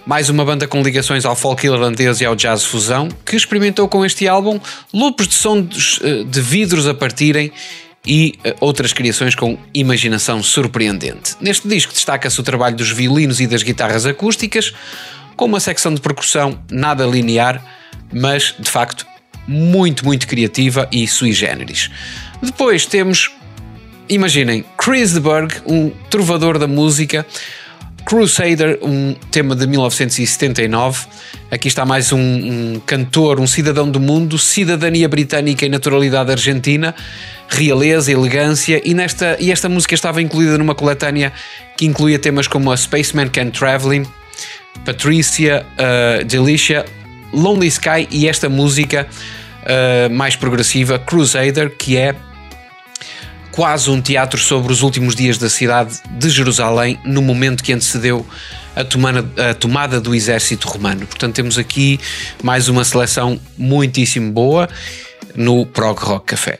[0.08, 4.06] Mais uma banda com ligações ao folk irlandês e ao jazz fusão, que experimentou com
[4.06, 4.58] este álbum
[4.90, 7.52] loops de sons eh, de vidros a partirem
[8.06, 11.36] e eh, outras criações com imaginação surpreendente.
[11.42, 14.72] Neste disco destaca-se o trabalho dos violinos e das guitarras acústicas,
[15.36, 17.62] com uma secção de percussão nada linear,
[18.10, 19.06] mas de facto
[19.46, 21.90] muito, muito criativa e sui generis.
[22.40, 23.30] Depois temos,
[24.08, 27.26] imaginem, Chris de Burgh, um trovador da música,
[28.04, 31.06] Crusader, um tema de 1979.
[31.50, 36.94] Aqui está mais um, um, cantor, um cidadão do mundo, cidadania britânica e naturalidade argentina,
[37.48, 38.80] realeza, elegância.
[38.84, 41.32] E, nesta, e esta música estava incluída numa coletânea
[41.76, 44.06] que incluía temas como a Spaceman Can Traveling,
[44.84, 46.84] Patricia, uh, Delicia,
[47.32, 49.06] Lonely Sky e esta música
[49.62, 52.14] uh, mais progressiva, Crusader, que é
[53.52, 58.26] quase um teatro sobre os últimos dias da cidade de Jerusalém, no momento que antecedeu
[58.74, 61.06] a tomada, a tomada do exército romano.
[61.06, 61.98] Portanto, temos aqui
[62.42, 64.68] mais uma seleção muitíssimo boa
[65.34, 66.58] no Prog Rock Café.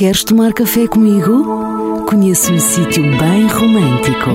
[0.00, 2.06] Queres tomar café comigo?
[2.08, 4.30] Conheço um sítio bem romântico.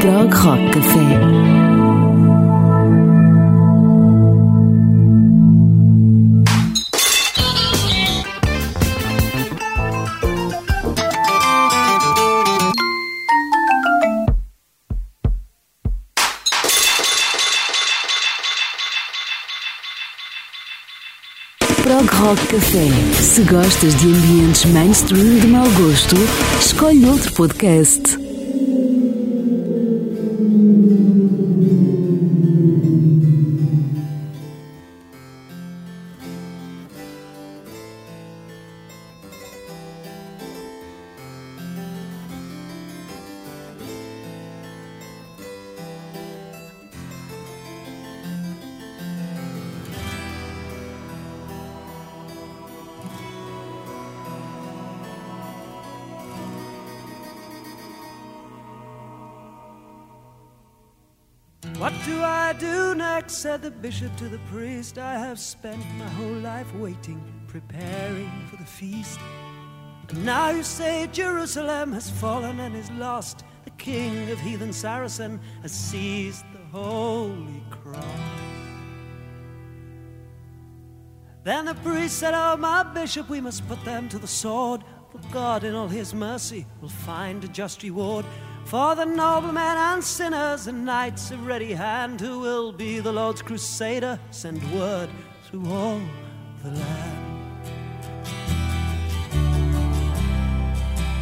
[0.00, 1.87] Prog Rock Café.
[22.28, 22.90] Rock Café.
[23.22, 26.14] Se gostas de ambientes mainstream de mau gosto,
[26.60, 28.17] escolhe outro podcast.
[63.80, 64.98] Bishop to the priest.
[64.98, 69.18] I have spent my whole life waiting, preparing for the feast.
[70.08, 73.44] And now you say Jerusalem has fallen and is lost.
[73.64, 78.04] The king of heathen Saracen has seized the holy cross.
[81.44, 84.82] Then the priest said, Oh, my bishop, we must put them to the sword.
[85.10, 88.26] For God, in all his mercy, will find a just reward.
[88.68, 93.40] For the noblemen and sinners and knights of ready hand, who will be the Lord's
[93.40, 95.08] crusader, send word
[95.44, 96.02] through all
[96.62, 97.28] the land.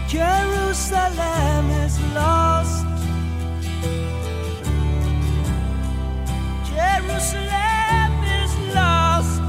[0.09, 2.85] Jerusalem is lost.
[6.67, 9.41] Jerusalem is lost.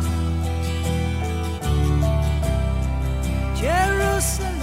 [3.59, 4.56] Jerusalem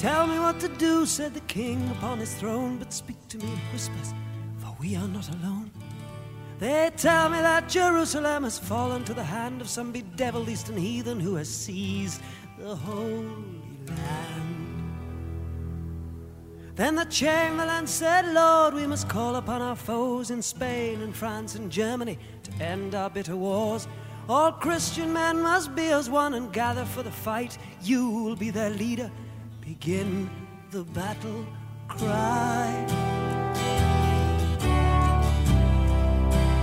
[0.00, 3.44] Tell me what to do, said the king upon his throne, but speak to me
[3.44, 4.14] in whispers,
[4.56, 5.70] for we are not alone.
[6.58, 11.20] They tell me that Jerusalem has fallen to the hand of some bedeviled eastern heathen
[11.20, 12.22] who has seized
[12.58, 13.26] the holy
[13.88, 14.90] land.
[16.76, 21.56] Then the chamberlain said, Lord, we must call upon our foes in Spain and France
[21.56, 23.86] and Germany to end our bitter wars.
[24.30, 27.58] All Christian men must be as one and gather for the fight.
[27.82, 29.10] You will be their leader.
[29.70, 30.28] Begin
[30.72, 31.46] the battle
[31.86, 32.70] cry.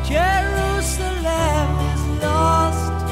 [0.03, 3.06] Jerusalem is lost.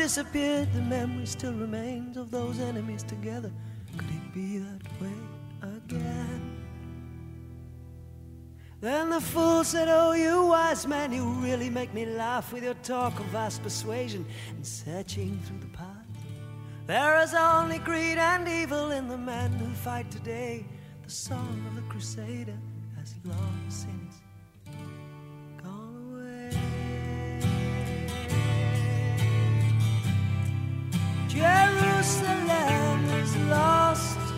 [0.00, 3.52] Disappeared, the memory still remains of those enemies together.
[3.98, 5.20] Could it be that way
[5.60, 6.56] again?
[8.80, 12.78] Then the fool said, Oh, you wise man, you really make me laugh with your
[12.82, 16.08] talk of vast persuasion and searching through the past.
[16.86, 20.64] There is only greed and evil in the men who fight today.
[21.04, 22.58] The song of the crusader
[22.96, 23.99] has long since
[31.40, 34.29] Jerusalem is lost.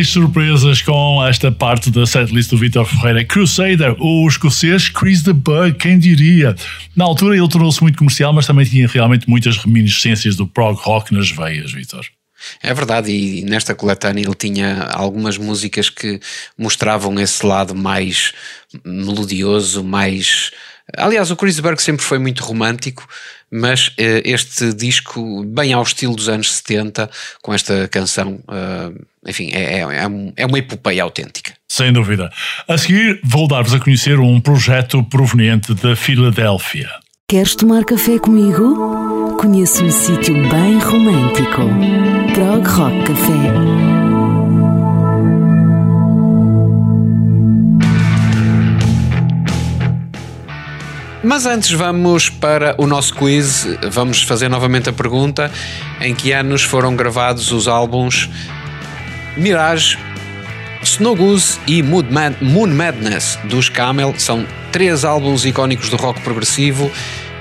[0.00, 3.22] Mais surpresas com esta parte da setlist do Vitor Ferreira.
[3.22, 6.56] Crusader, o escocês Chris the Bug, quem diria?
[6.96, 11.12] Na altura ele tornou-se muito comercial, mas também tinha realmente muitas reminiscências do prog rock
[11.12, 12.06] nas veias, Vitor.
[12.62, 16.18] É verdade, e nesta coletânea ele tinha algumas músicas que
[16.56, 18.32] mostravam esse lado mais
[18.82, 20.50] melodioso, mais.
[20.96, 23.06] Aliás, o Chris Berg sempre foi muito romântico,
[23.50, 27.10] mas eh, este disco, bem ao estilo dos anos 70,
[27.42, 28.92] com esta canção, eh,
[29.26, 31.52] enfim, é, é, é um- é uma epopeia autêntica.
[31.70, 32.30] Sem dúvida.
[32.68, 36.88] A seguir, vou dar-vos a conhecer um projeto proveniente da Filadélfia.
[37.28, 39.36] Queres tomar café comigo?
[39.38, 41.62] Conheço um sítio bem romântico.
[42.34, 44.50] Prog Rock Café.
[51.22, 53.66] Mas antes vamos para o nosso quiz.
[53.90, 55.50] Vamos fazer novamente a pergunta:
[56.00, 58.28] em que anos foram gravados os álbuns
[59.40, 59.96] Mirage,
[60.82, 64.14] Snow Goose e Moon, Mad- Moon Madness dos Camel?
[64.18, 66.90] São três álbuns icónicos do rock progressivo.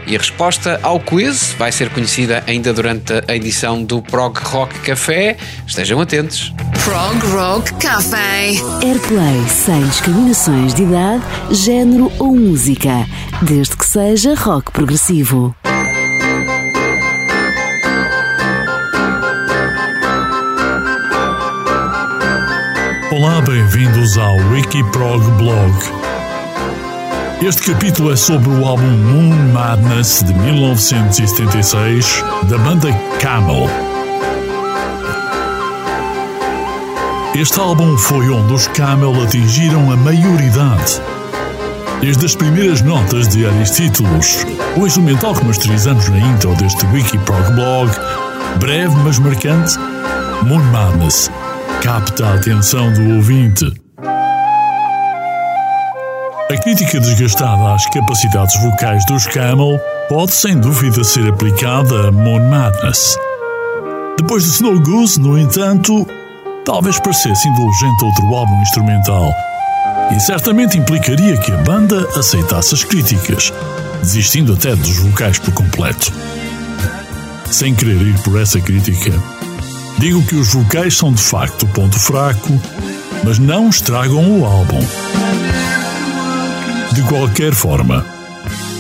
[0.08, 4.80] E a resposta ao quiz vai ser conhecida ainda durante a edição do Prog Rock
[4.80, 5.38] Café.
[5.68, 6.52] Estejam atentos.
[6.84, 8.48] Prog Rock Café.
[8.82, 11.22] Airplay sem discriminações de idade,
[11.52, 13.06] género ou música,
[13.44, 15.54] desde que seja rock progressivo.
[23.22, 25.74] Olá, bem-vindos ao Wikiprog Blog.
[27.46, 32.88] Este capítulo é sobre o álbum Moon Madness de 1976 da banda
[33.20, 33.68] Camel.
[37.36, 41.02] Este álbum foi onde os Camel atingiram a maioridade.
[42.00, 44.46] Desde as primeiras notas de vários títulos,
[44.78, 47.92] o instrumental que masterizamos na intro deste Wikiprog Blog,
[48.62, 49.78] breve mas marcante,
[50.42, 51.30] Moon Madness
[51.82, 53.66] capta a atenção do ouvinte.
[56.52, 59.80] A crítica desgastada às capacidades vocais dos Camel
[60.10, 63.16] pode sem dúvida ser aplicada a Moon Madness.
[64.18, 66.06] Depois de Snow Goose, no entanto,
[66.66, 69.34] talvez parecesse indulgente outro álbum instrumental.
[70.12, 73.54] E certamente implicaria que a banda aceitasse as críticas,
[74.02, 76.12] desistindo até dos vocais por completo.
[77.50, 79.12] Sem querer ir por essa crítica,
[80.00, 82.60] digo que os vocais são de facto o ponto fraco,
[83.24, 84.80] mas não estragam o álbum.
[86.94, 88.06] De qualquer forma,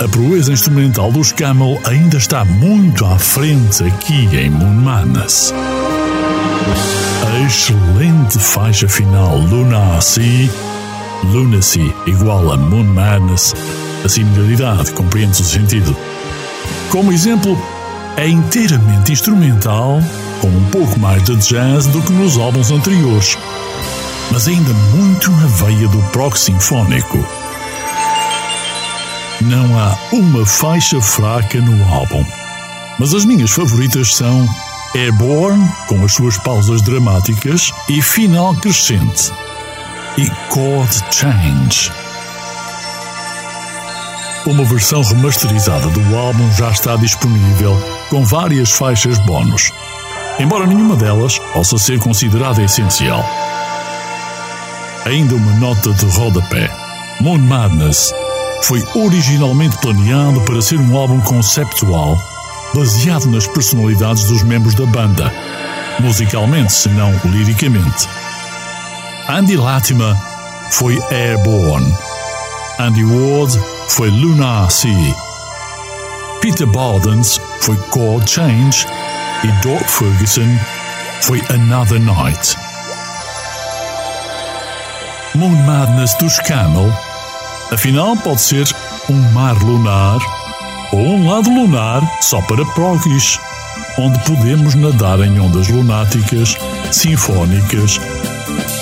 [0.02, 5.54] a proeza instrumental dos Camel ainda está muito à frente aqui em Moon Madness.
[7.28, 10.50] A excelente faixa final Lunacy,
[11.26, 13.54] Lunacy igual a Moon Madness,
[14.06, 15.96] a similaridade compreende o sentido,
[16.90, 17.62] Como exemplo,
[18.16, 20.02] é inteiramente instrumental,
[20.40, 23.38] com um pouco mais de jazz do que nos álbuns anteriores,
[24.32, 27.18] mas ainda muito na veia do prog sinfónico.
[29.42, 32.26] Não há uma faixa fraca no álbum,
[32.98, 34.48] mas as minhas favoritas são
[34.96, 39.32] Airborne, com as suas pausas dramáticas e final crescente,
[40.18, 41.92] e Chord Change.
[44.46, 47.78] Uma versão remasterizada do álbum já está disponível,
[48.10, 49.72] com várias faixas bónus,
[50.40, 53.24] embora nenhuma delas possa ser considerada essencial.
[55.06, 56.70] Ainda uma nota de rodapé.
[57.20, 58.14] Moon Madness
[58.64, 62.18] foi originalmente planeado para ser um álbum conceptual
[62.74, 65.32] baseado nas personalidades dos membros da banda,
[66.00, 68.08] musicalmente, se não liricamente.
[69.28, 70.16] Andy Latimer
[70.72, 71.94] foi Airborne.
[72.78, 73.60] Andy Ward
[73.90, 75.16] foi Lunar Sea.
[76.42, 78.86] Peter Baldens foi Chord Change
[79.44, 80.58] e Doc Ferguson
[81.22, 82.58] foi Another Night.
[85.36, 86.92] Moon Madness dos Camel,
[87.72, 88.68] afinal pode ser
[89.10, 90.20] um mar lunar
[90.92, 93.40] ou um lado lunar só para proggies,
[93.98, 96.58] onde podemos nadar em ondas lunáticas,
[96.92, 98.00] sinfónicas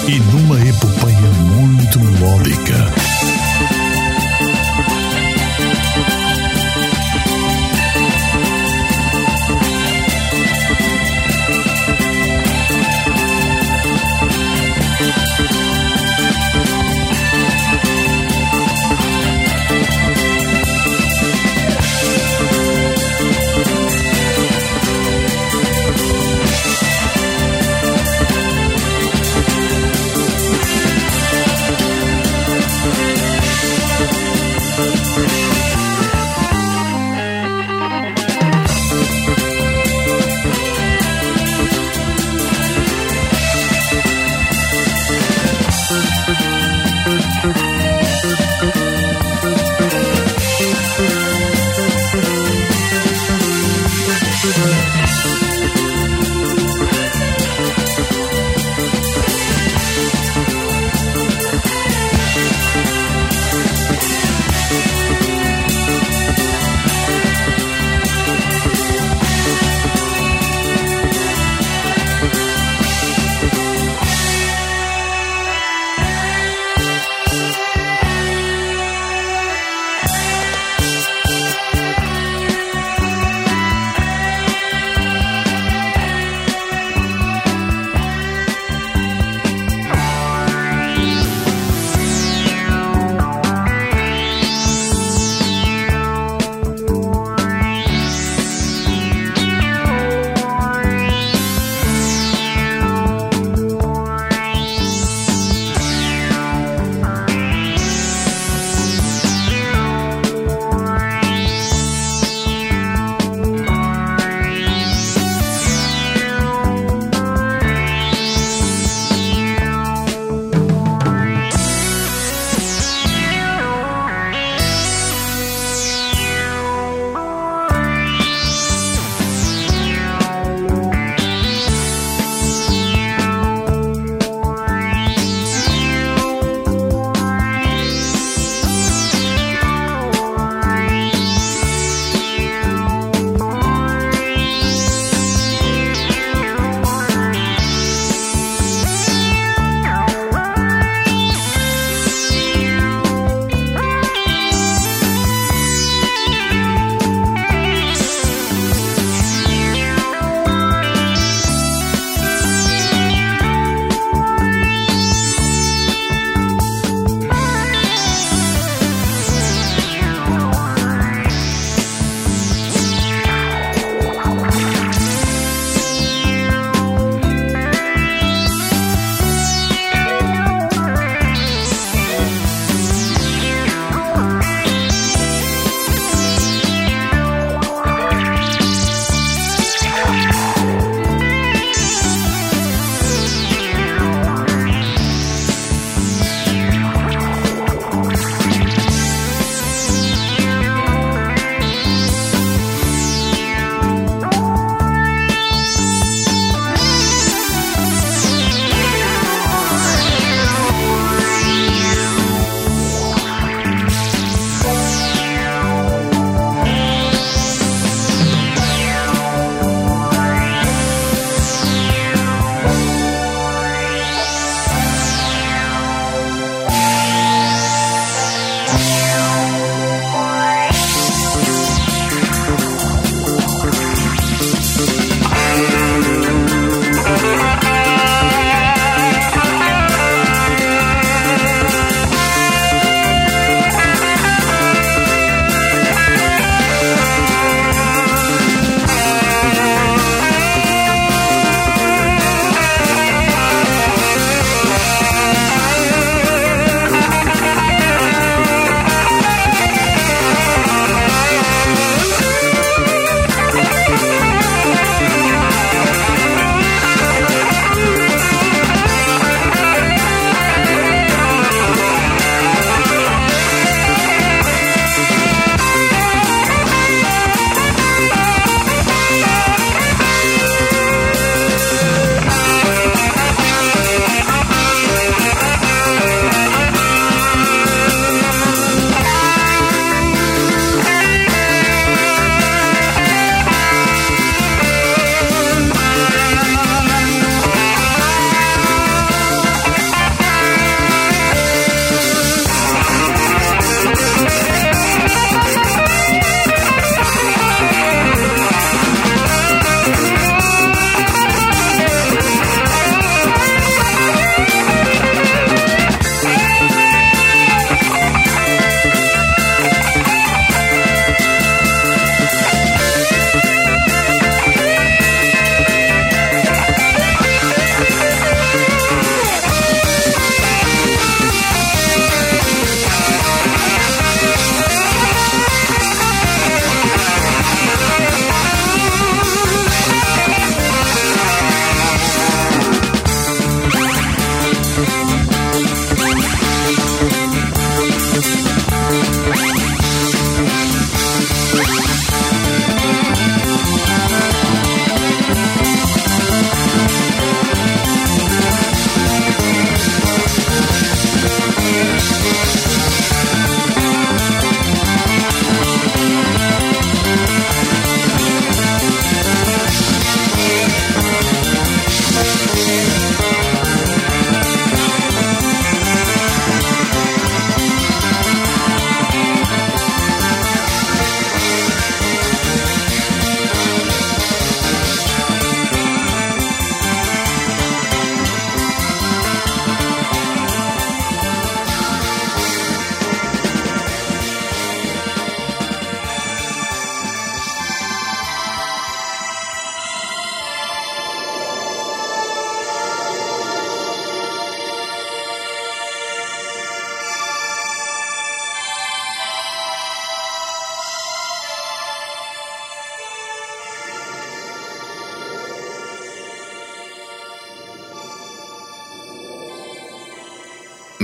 [0.07, 3.36] e numa epopeia muito melódica.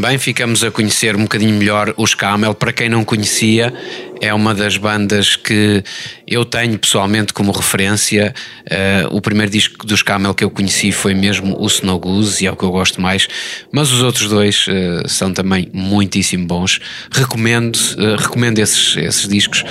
[0.04, 2.54] Também ficamos a conhecer um bocadinho melhor os Camel.
[2.54, 3.74] Para quem não conhecia,
[4.20, 5.82] é uma das bandas que
[6.28, 8.34] eu tenho pessoalmente como referência.
[8.70, 12.48] Eh, o primeiro disco dos Camel que eu conheci foi mesmo o Snow Goose e
[12.48, 13.30] é o que eu gosto mais.
[13.72, 16.82] Mas os outros dois eh, são também muitíssimo bons.
[17.10, 19.64] Recomendo, eh, recomendo esses, esses discos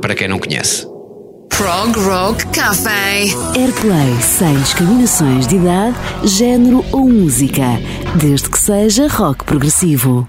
[0.00, 0.97] para quem não conhece.
[1.48, 3.24] Prog Rock Café.
[3.56, 7.64] Airplay sem discriminações de idade, género ou música,
[8.20, 10.28] desde que seja rock progressivo.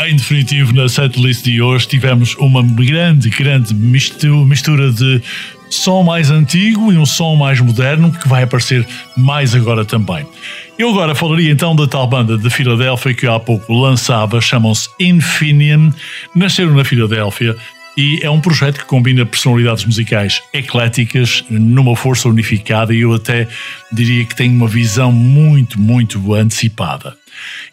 [0.00, 5.20] Em definitivo, na setlist de hoje tivemos uma grande, grande mistu- mistura de
[5.70, 8.86] som mais antigo e um som mais moderno que vai aparecer
[9.16, 10.24] mais agora também.
[10.78, 14.88] Eu agora falaria então da tal banda de Filadélfia que eu há pouco lançava, chamam-se
[15.00, 15.92] Infinium,
[16.34, 17.56] nasceram na Filadélfia
[17.98, 23.48] e é um projeto que combina personalidades musicais ecléticas numa força unificada e eu até
[23.90, 27.16] diria que tem uma visão muito, muito antecipada.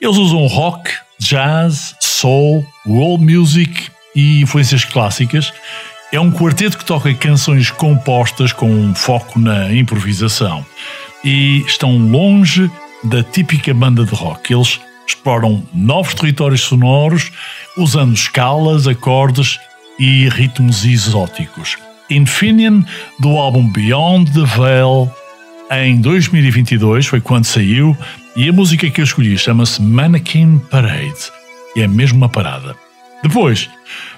[0.02, 0.90] Eles usam rock,
[1.20, 5.54] jazz, soul, world music e influências clássicas.
[6.12, 10.66] É um quarteto que toca canções compostas com um foco na improvisação
[11.24, 12.72] e estão longe
[13.04, 14.52] da típica banda de rock.
[14.52, 17.32] Eles exploram novos territórios sonoros
[17.78, 19.60] usando escalas, acordes
[20.00, 21.78] e ritmos exóticos.
[22.10, 22.84] Infinium,
[23.20, 25.12] do álbum Beyond the Veil,
[25.72, 27.98] em 2022, foi quando saiu,
[28.36, 31.32] e a música que eu escolhi chama-se Mannequin Parade,
[31.76, 32.76] e é mesmo uma parada.
[33.24, 33.70] Depois,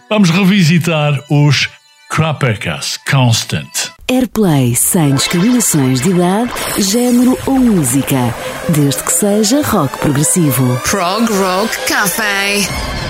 [0.09, 1.69] vamos revisitar os
[2.09, 3.91] Krapekas Constant.
[4.09, 8.33] Airplay sem discriminações de idade, género ou música,
[8.69, 10.79] desde que seja rock progressivo.
[10.89, 13.06] Prog Rock Café.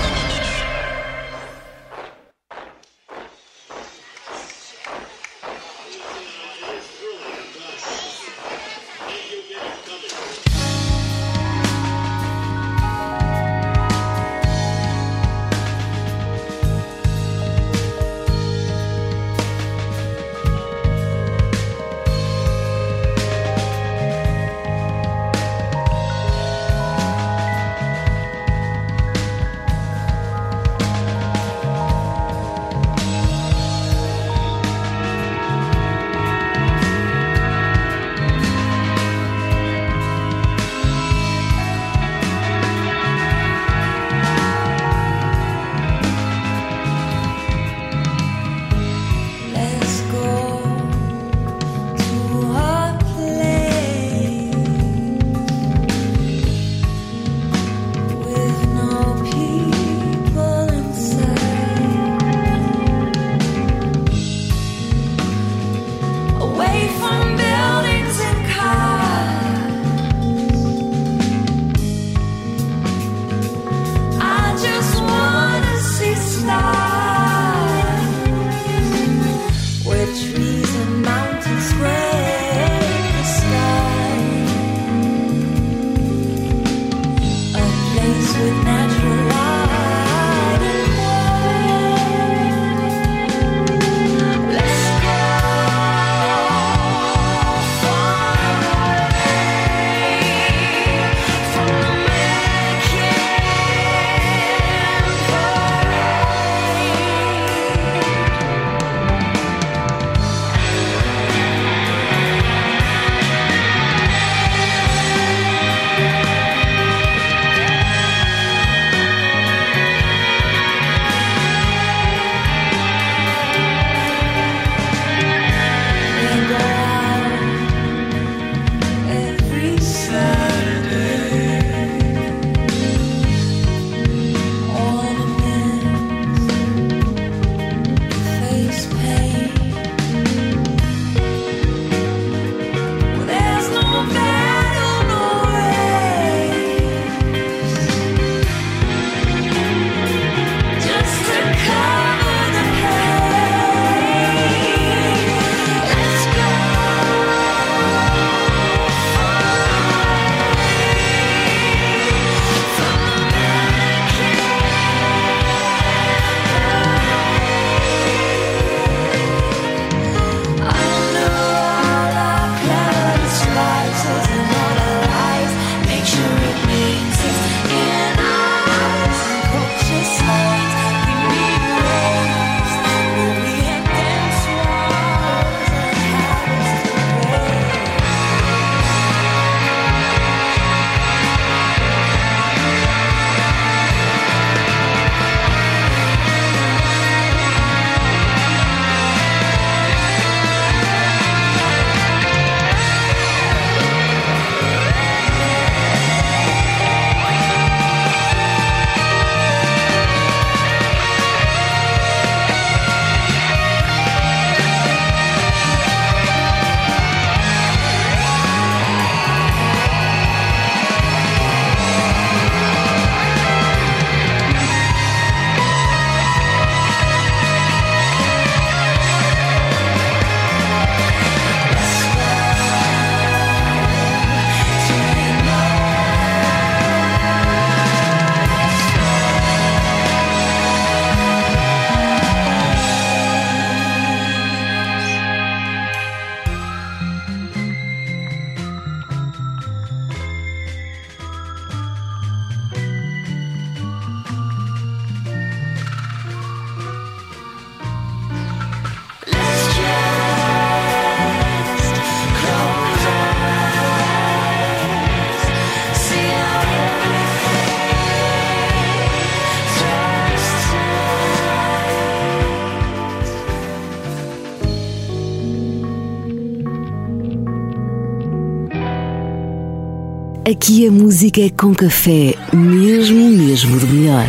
[280.68, 284.28] Aqui a música é com café, mesmo, mesmo de melhor.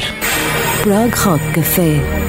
[0.82, 2.29] Prog Rock Café.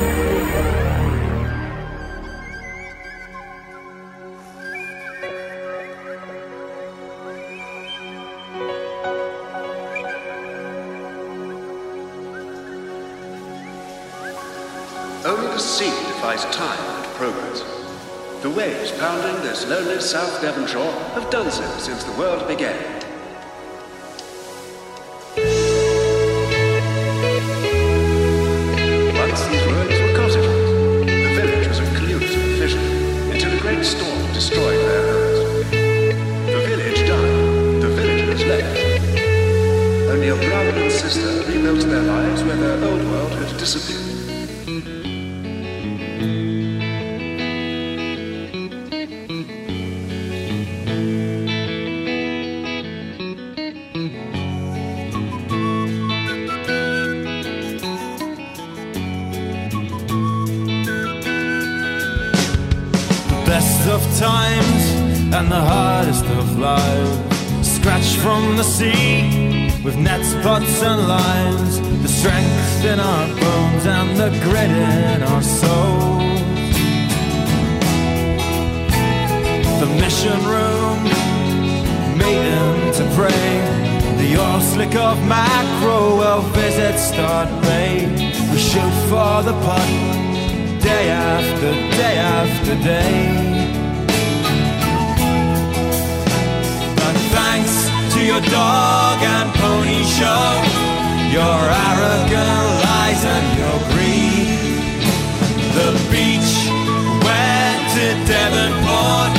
[84.80, 88.08] Of macro, well, visits start late.
[88.50, 89.86] We shoot for the pot
[90.80, 91.70] day after
[92.00, 93.20] day after day.
[96.96, 97.74] But thanks
[98.14, 100.48] to your dog and pony show,
[101.30, 104.48] your arrogant lies and your greed,
[105.76, 106.52] the beach
[107.26, 109.32] went to Devonport,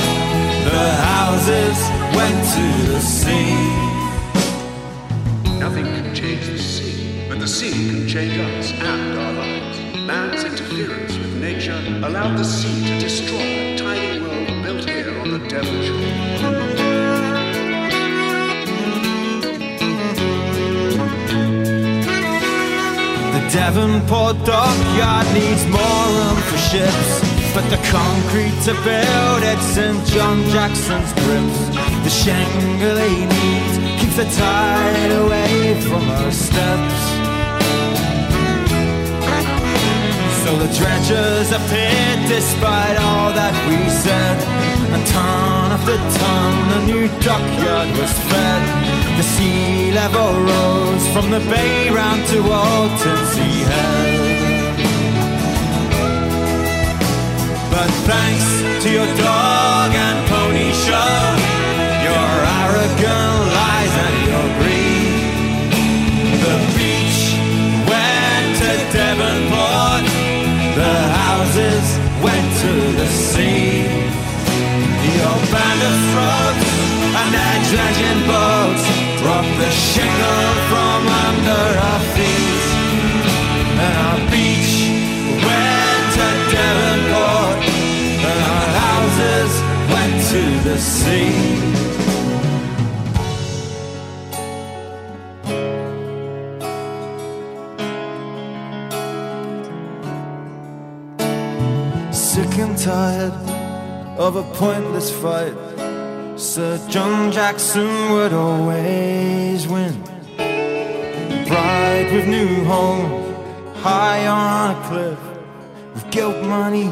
[0.70, 1.78] the houses
[2.16, 3.91] went to the sea.
[5.72, 9.80] Nothing can change the sea, but the sea can change us and our lives.
[10.06, 15.32] Man's interference with nature allowed the sea to destroy a tiny world built here on
[15.32, 15.40] the
[15.82, 16.42] shore.
[23.54, 27.32] Devonport dockyard needs more room for ships.
[27.54, 31.60] But the concrete to build it's in John Jackson's grips.
[32.04, 32.10] The
[33.10, 33.71] he needs
[34.16, 37.02] the tide away from our steps.
[40.44, 44.38] So the dredgers appeared despite all that we said.
[44.92, 48.62] And ton after ton, a new dockyard was fed.
[49.18, 54.32] The sea level rose from the bay round to Walton Sea Head.
[57.72, 58.48] But thanks
[58.84, 61.16] to your dog and pony show,
[62.04, 62.28] your
[62.60, 63.41] arrogant
[71.52, 73.84] houses went to the sea.
[75.20, 76.70] Your band of throats
[77.20, 78.84] and their dredging boats
[79.20, 82.64] dropped the shingle from under our feet,
[83.84, 84.76] and our beach
[85.48, 87.60] went to Devonport,
[88.30, 89.52] and our houses
[89.92, 91.91] went to the sea.
[102.84, 103.32] Tired
[104.18, 105.54] of a pointless fight.
[106.36, 110.02] Sir John Jackson would always win.
[111.48, 113.36] Bride with new home,
[113.76, 115.20] high on a cliff,
[115.94, 116.90] with guilt money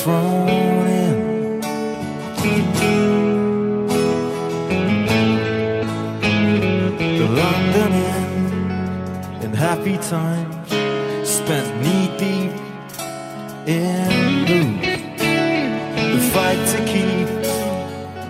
[0.00, 1.60] thrown in.
[7.18, 10.70] The London Inn in happy times,
[11.28, 12.52] spent knee deep
[13.68, 14.21] in.
[16.52, 17.28] The to keep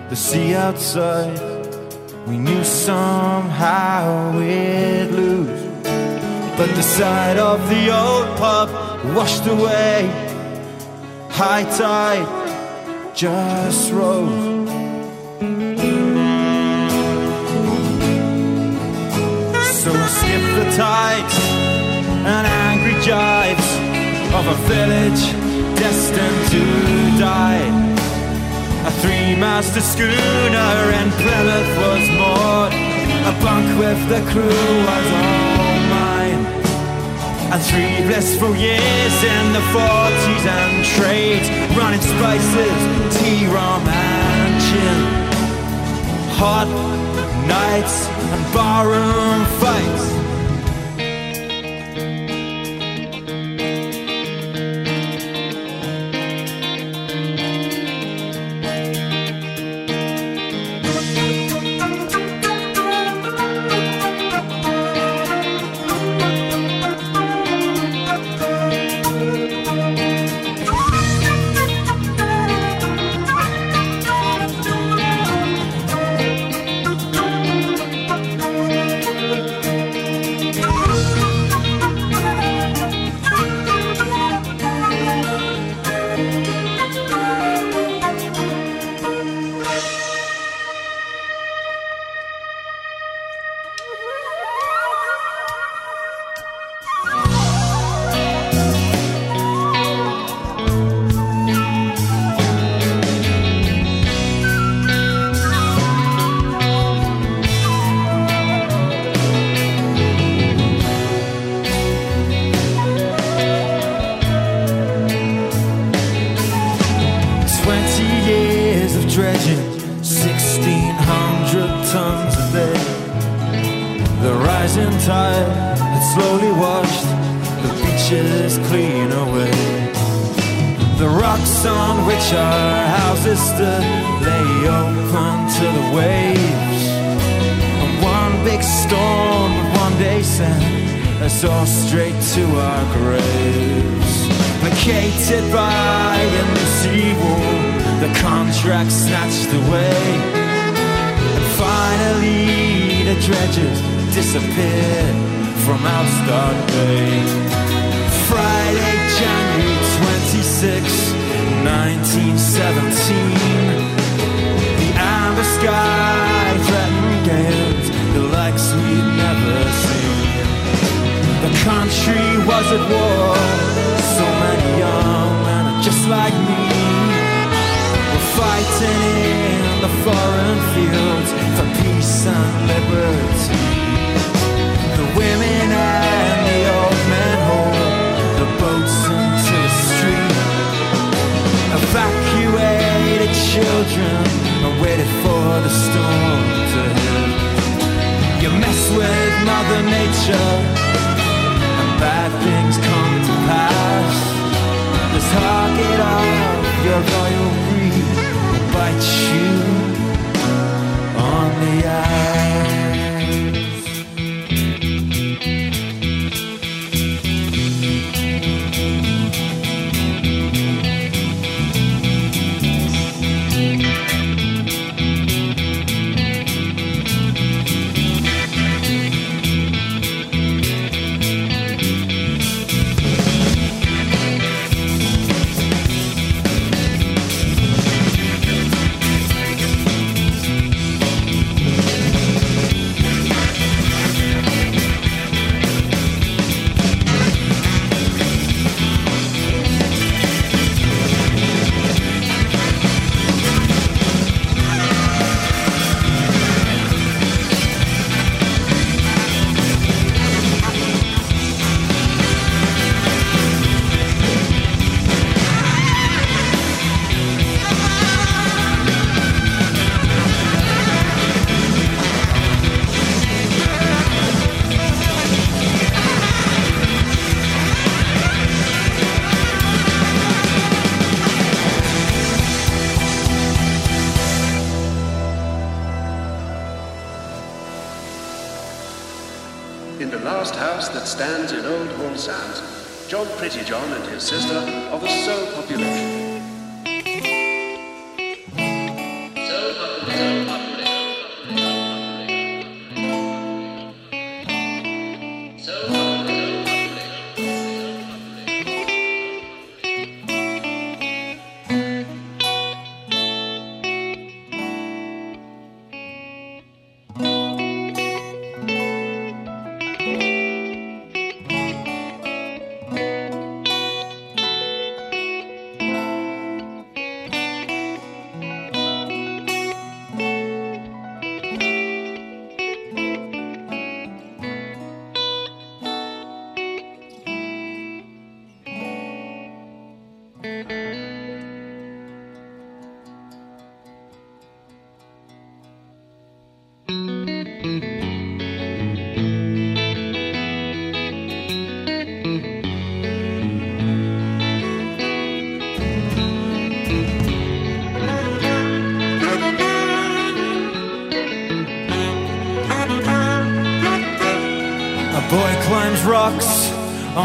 [0.09, 1.37] the sea outside.
[2.25, 5.61] We knew somehow we'd lose.
[6.57, 8.69] But the side of the old pub
[9.13, 10.07] washed away.
[11.31, 14.69] High tide just rose.
[19.81, 21.37] So I skipped the tides
[22.31, 23.69] and angry jives
[24.37, 25.23] of a village
[25.77, 28.02] destined to die.
[28.85, 32.73] A three-masted schooner in Plymouth was moored.
[33.23, 36.43] A bunk with the crew was all mine.
[37.51, 41.47] And three blissful years in the forties and trades,
[41.77, 42.77] running spices,
[43.15, 45.01] tea, rum, and gin.
[46.35, 46.67] Hot,
[47.47, 50.22] nights and barroom fights.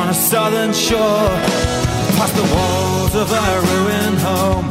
[0.09, 1.29] On a southern shore,
[2.17, 4.69] past the walls of a ruined home.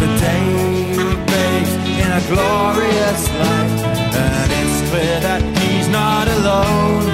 [0.00, 0.96] The day
[1.30, 3.76] bathes in a glorious light,
[4.24, 7.04] and it's clear that he's not alone.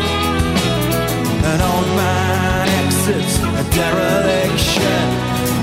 [1.53, 5.09] An old man exits a derelict shed,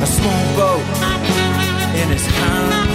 [0.04, 0.88] a small boat
[2.02, 2.90] in his hand.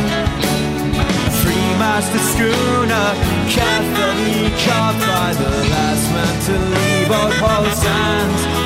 [1.01, 8.64] A three-masted schooner carefully carved by the last man to leave old Paul Sands.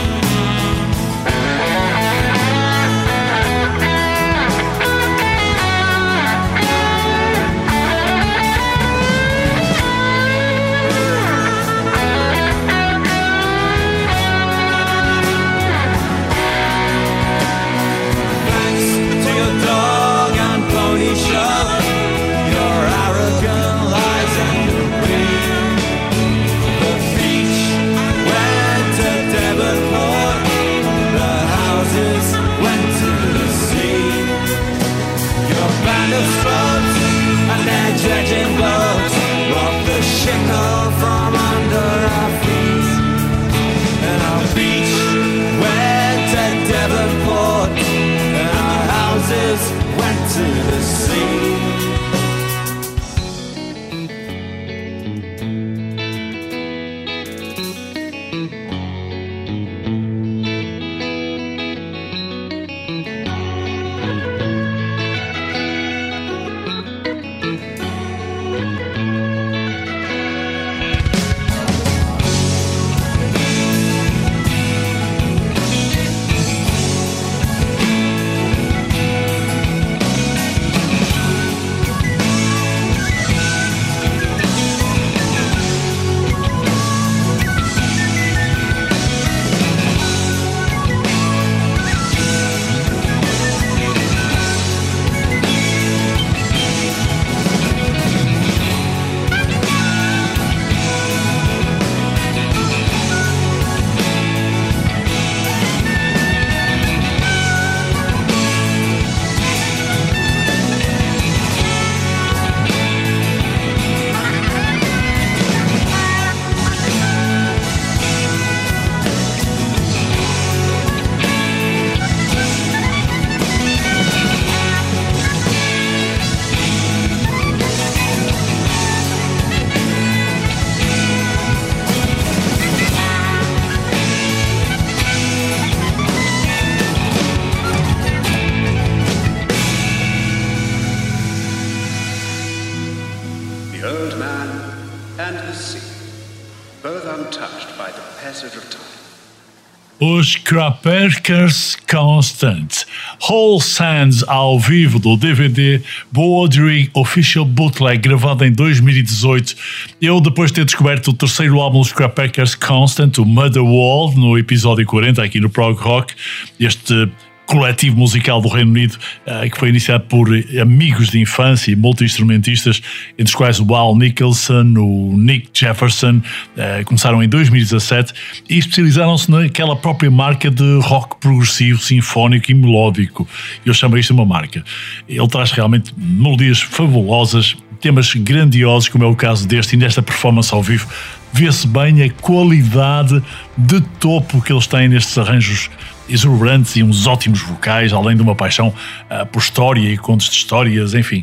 [150.29, 152.85] Os Crackers Constant,
[153.31, 155.81] Whole Sands ao vivo do DVD
[156.13, 159.57] Bordering Official Bootleg, gravado em 2018.
[160.03, 164.37] Eu, depois de ter descoberto o terceiro álbum dos Crackers Constant, o Mother Wall, no
[164.37, 166.13] episódio 40, aqui no Prog Rock,
[166.61, 167.09] este
[167.49, 170.29] coletivo musical do Reino Unido eh, que foi iniciado por
[170.61, 176.21] amigos de infância e multi-instrumentistas, entre os quais o Al Nicholson, o Nick Jefferson,
[176.57, 178.13] eh, começaram em 2017
[178.51, 183.27] e especializaram-se naquela própria marca de rock progressivo, sinfónico e melódico.
[183.65, 184.63] Eu chamo isto uma marca.
[185.09, 190.53] Ele traz realmente melodias fabulosas, temas grandiosos, como é o caso deste e nesta performance
[190.53, 190.87] ao vivo.
[191.33, 193.23] Vê-se bem a qualidade
[193.57, 195.71] de topo que eles têm nestes arranjos
[196.09, 198.73] exuberantes e uns ótimos vocais, além de uma paixão
[199.11, 201.23] ah, por história e contos de histórias, enfim.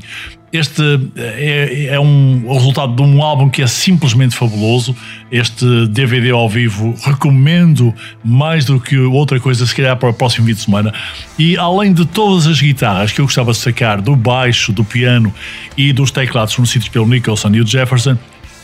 [0.54, 0.82] Este
[1.18, 4.96] é, é um o resultado de um álbum que é simplesmente fabuloso.
[5.30, 10.48] Este DVD ao vivo recomendo mais do que outra coisa, se calhar para o próximo
[10.48, 10.94] fim de semana.
[11.38, 15.34] E além de todas as guitarras que eu gostava de sacar, do baixo, do piano
[15.76, 18.18] e dos teclados fornecidos pelo Nicholson e o Jefferson,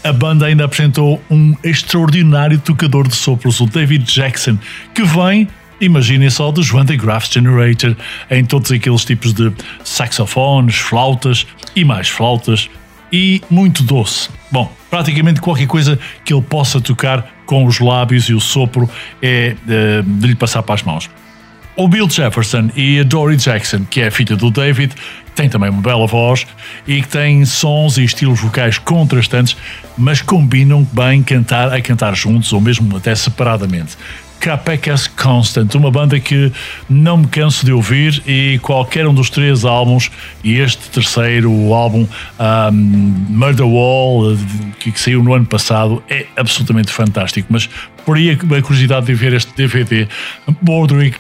[0.04, 4.58] a banda ainda apresentou um extraordinário tocador de sopros, o David Jackson,
[4.94, 5.48] que vem
[5.82, 7.96] Imaginem só dos Van de Graaff Generator
[8.30, 9.52] em todos aqueles tipos de
[9.84, 12.70] saxofones, flautas e mais flautas
[13.12, 14.30] e muito doce.
[14.52, 18.88] Bom, praticamente qualquer coisa que ele possa tocar com os lábios e o sopro
[19.24, 21.10] é eh, de lhe passar para as mãos.
[21.82, 24.94] O Bill Jefferson e a Dory Jackson, que é a filha do David,
[25.34, 26.46] tem também uma bela voz
[26.88, 29.58] e que tem sons e estilos vocais contrastantes,
[29.98, 33.98] mas combinam bem cantar a cantar juntos ou mesmo até separadamente.
[34.40, 36.52] Capecas Constant, uma banda que
[36.88, 40.12] não me canso de ouvir e qualquer um dos três álbuns,
[40.44, 42.06] e este terceiro, o álbum
[42.40, 42.74] um,
[43.28, 44.38] Murder Wall,
[44.80, 47.48] que, que saiu no ano passado, é absolutamente fantástico.
[47.50, 47.68] Mas
[48.06, 50.08] por aí a curiosidade de ver este DVD,
[50.62, 51.18] Borderick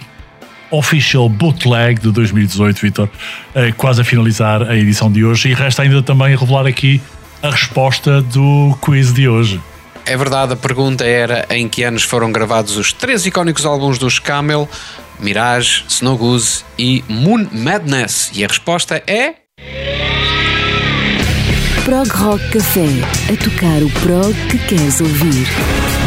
[0.71, 3.09] Official Bootleg de 2018, Vitor,
[3.53, 5.49] eh, quase a finalizar a edição de hoje.
[5.49, 7.01] E resta ainda também revelar aqui
[7.43, 9.59] a resposta do quiz de hoje.
[10.05, 14.17] É verdade, a pergunta era em que anos foram gravados os três icónicos álbuns dos
[14.17, 14.67] Camel,
[15.19, 18.31] Mirage, Snow Goose e Moon Madness.
[18.33, 19.35] E a resposta é.
[21.85, 22.87] Prog Rock Café.
[23.31, 26.00] A tocar o prog que queres ouvir.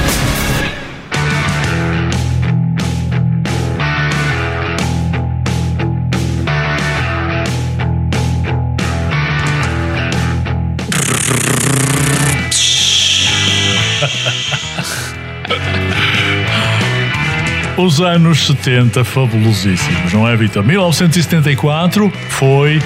[17.77, 20.63] Os anos 70 fabulosíssimos, não é, Vitor?
[20.65, 22.81] 1974 foi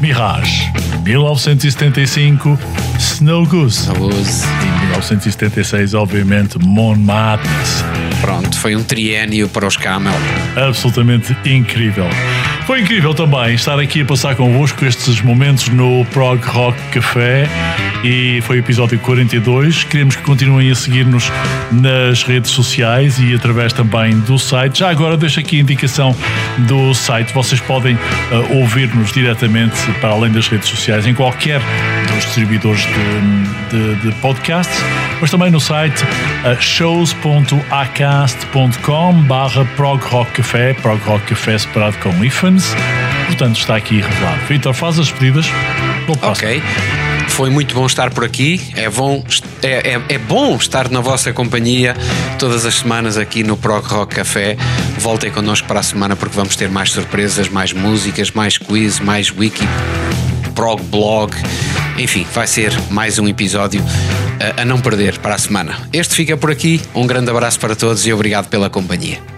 [0.00, 0.70] Mirage.
[1.02, 2.56] 1975,
[2.98, 3.90] Snow Goose.
[3.90, 7.84] E 1976, obviamente, Moon Madness.
[8.20, 10.14] Pronto, foi um triênio para os Camel.
[10.56, 12.06] Absolutamente incrível.
[12.64, 17.48] Foi incrível também estar aqui a passar convosco estes momentos no Prog Rock Café
[18.04, 19.84] e foi o episódio 42.
[19.84, 21.32] Queremos que continuem a seguir-nos
[21.72, 24.80] nas redes sociais e através também do site.
[24.80, 26.14] Já agora deixo aqui a indicação
[26.66, 27.32] do site.
[27.34, 31.60] Vocês podem uh, ouvir-nos diretamente para além das redes sociais em qualquer
[32.14, 32.88] dos distribuidores de,
[33.70, 34.82] de, de podcasts,
[35.20, 42.24] mas também no site uh, shows.acast.com barra Prog Rock Café, Prog Rock Café separado com
[42.24, 42.74] ifans.
[43.26, 44.40] Portanto, está aqui revelado.
[44.48, 45.46] Vitor, faz as pedidas.
[46.22, 46.62] Ok.
[47.28, 48.60] Foi muito bom estar por aqui.
[48.74, 49.24] É bom,
[49.62, 51.96] é, é, é bom estar na vossa companhia
[52.38, 54.56] todas as semanas aqui no Prog Rock Café.
[54.98, 59.30] Voltem connosco para a semana porque vamos ter mais surpresas, mais músicas, mais quiz, mais
[59.30, 59.66] wiki,
[60.54, 61.32] prog blog.
[61.96, 63.84] Enfim, vai ser mais um episódio
[64.56, 65.76] a, a não perder para a semana.
[65.92, 66.80] Este fica por aqui.
[66.94, 69.37] Um grande abraço para todos e obrigado pela companhia.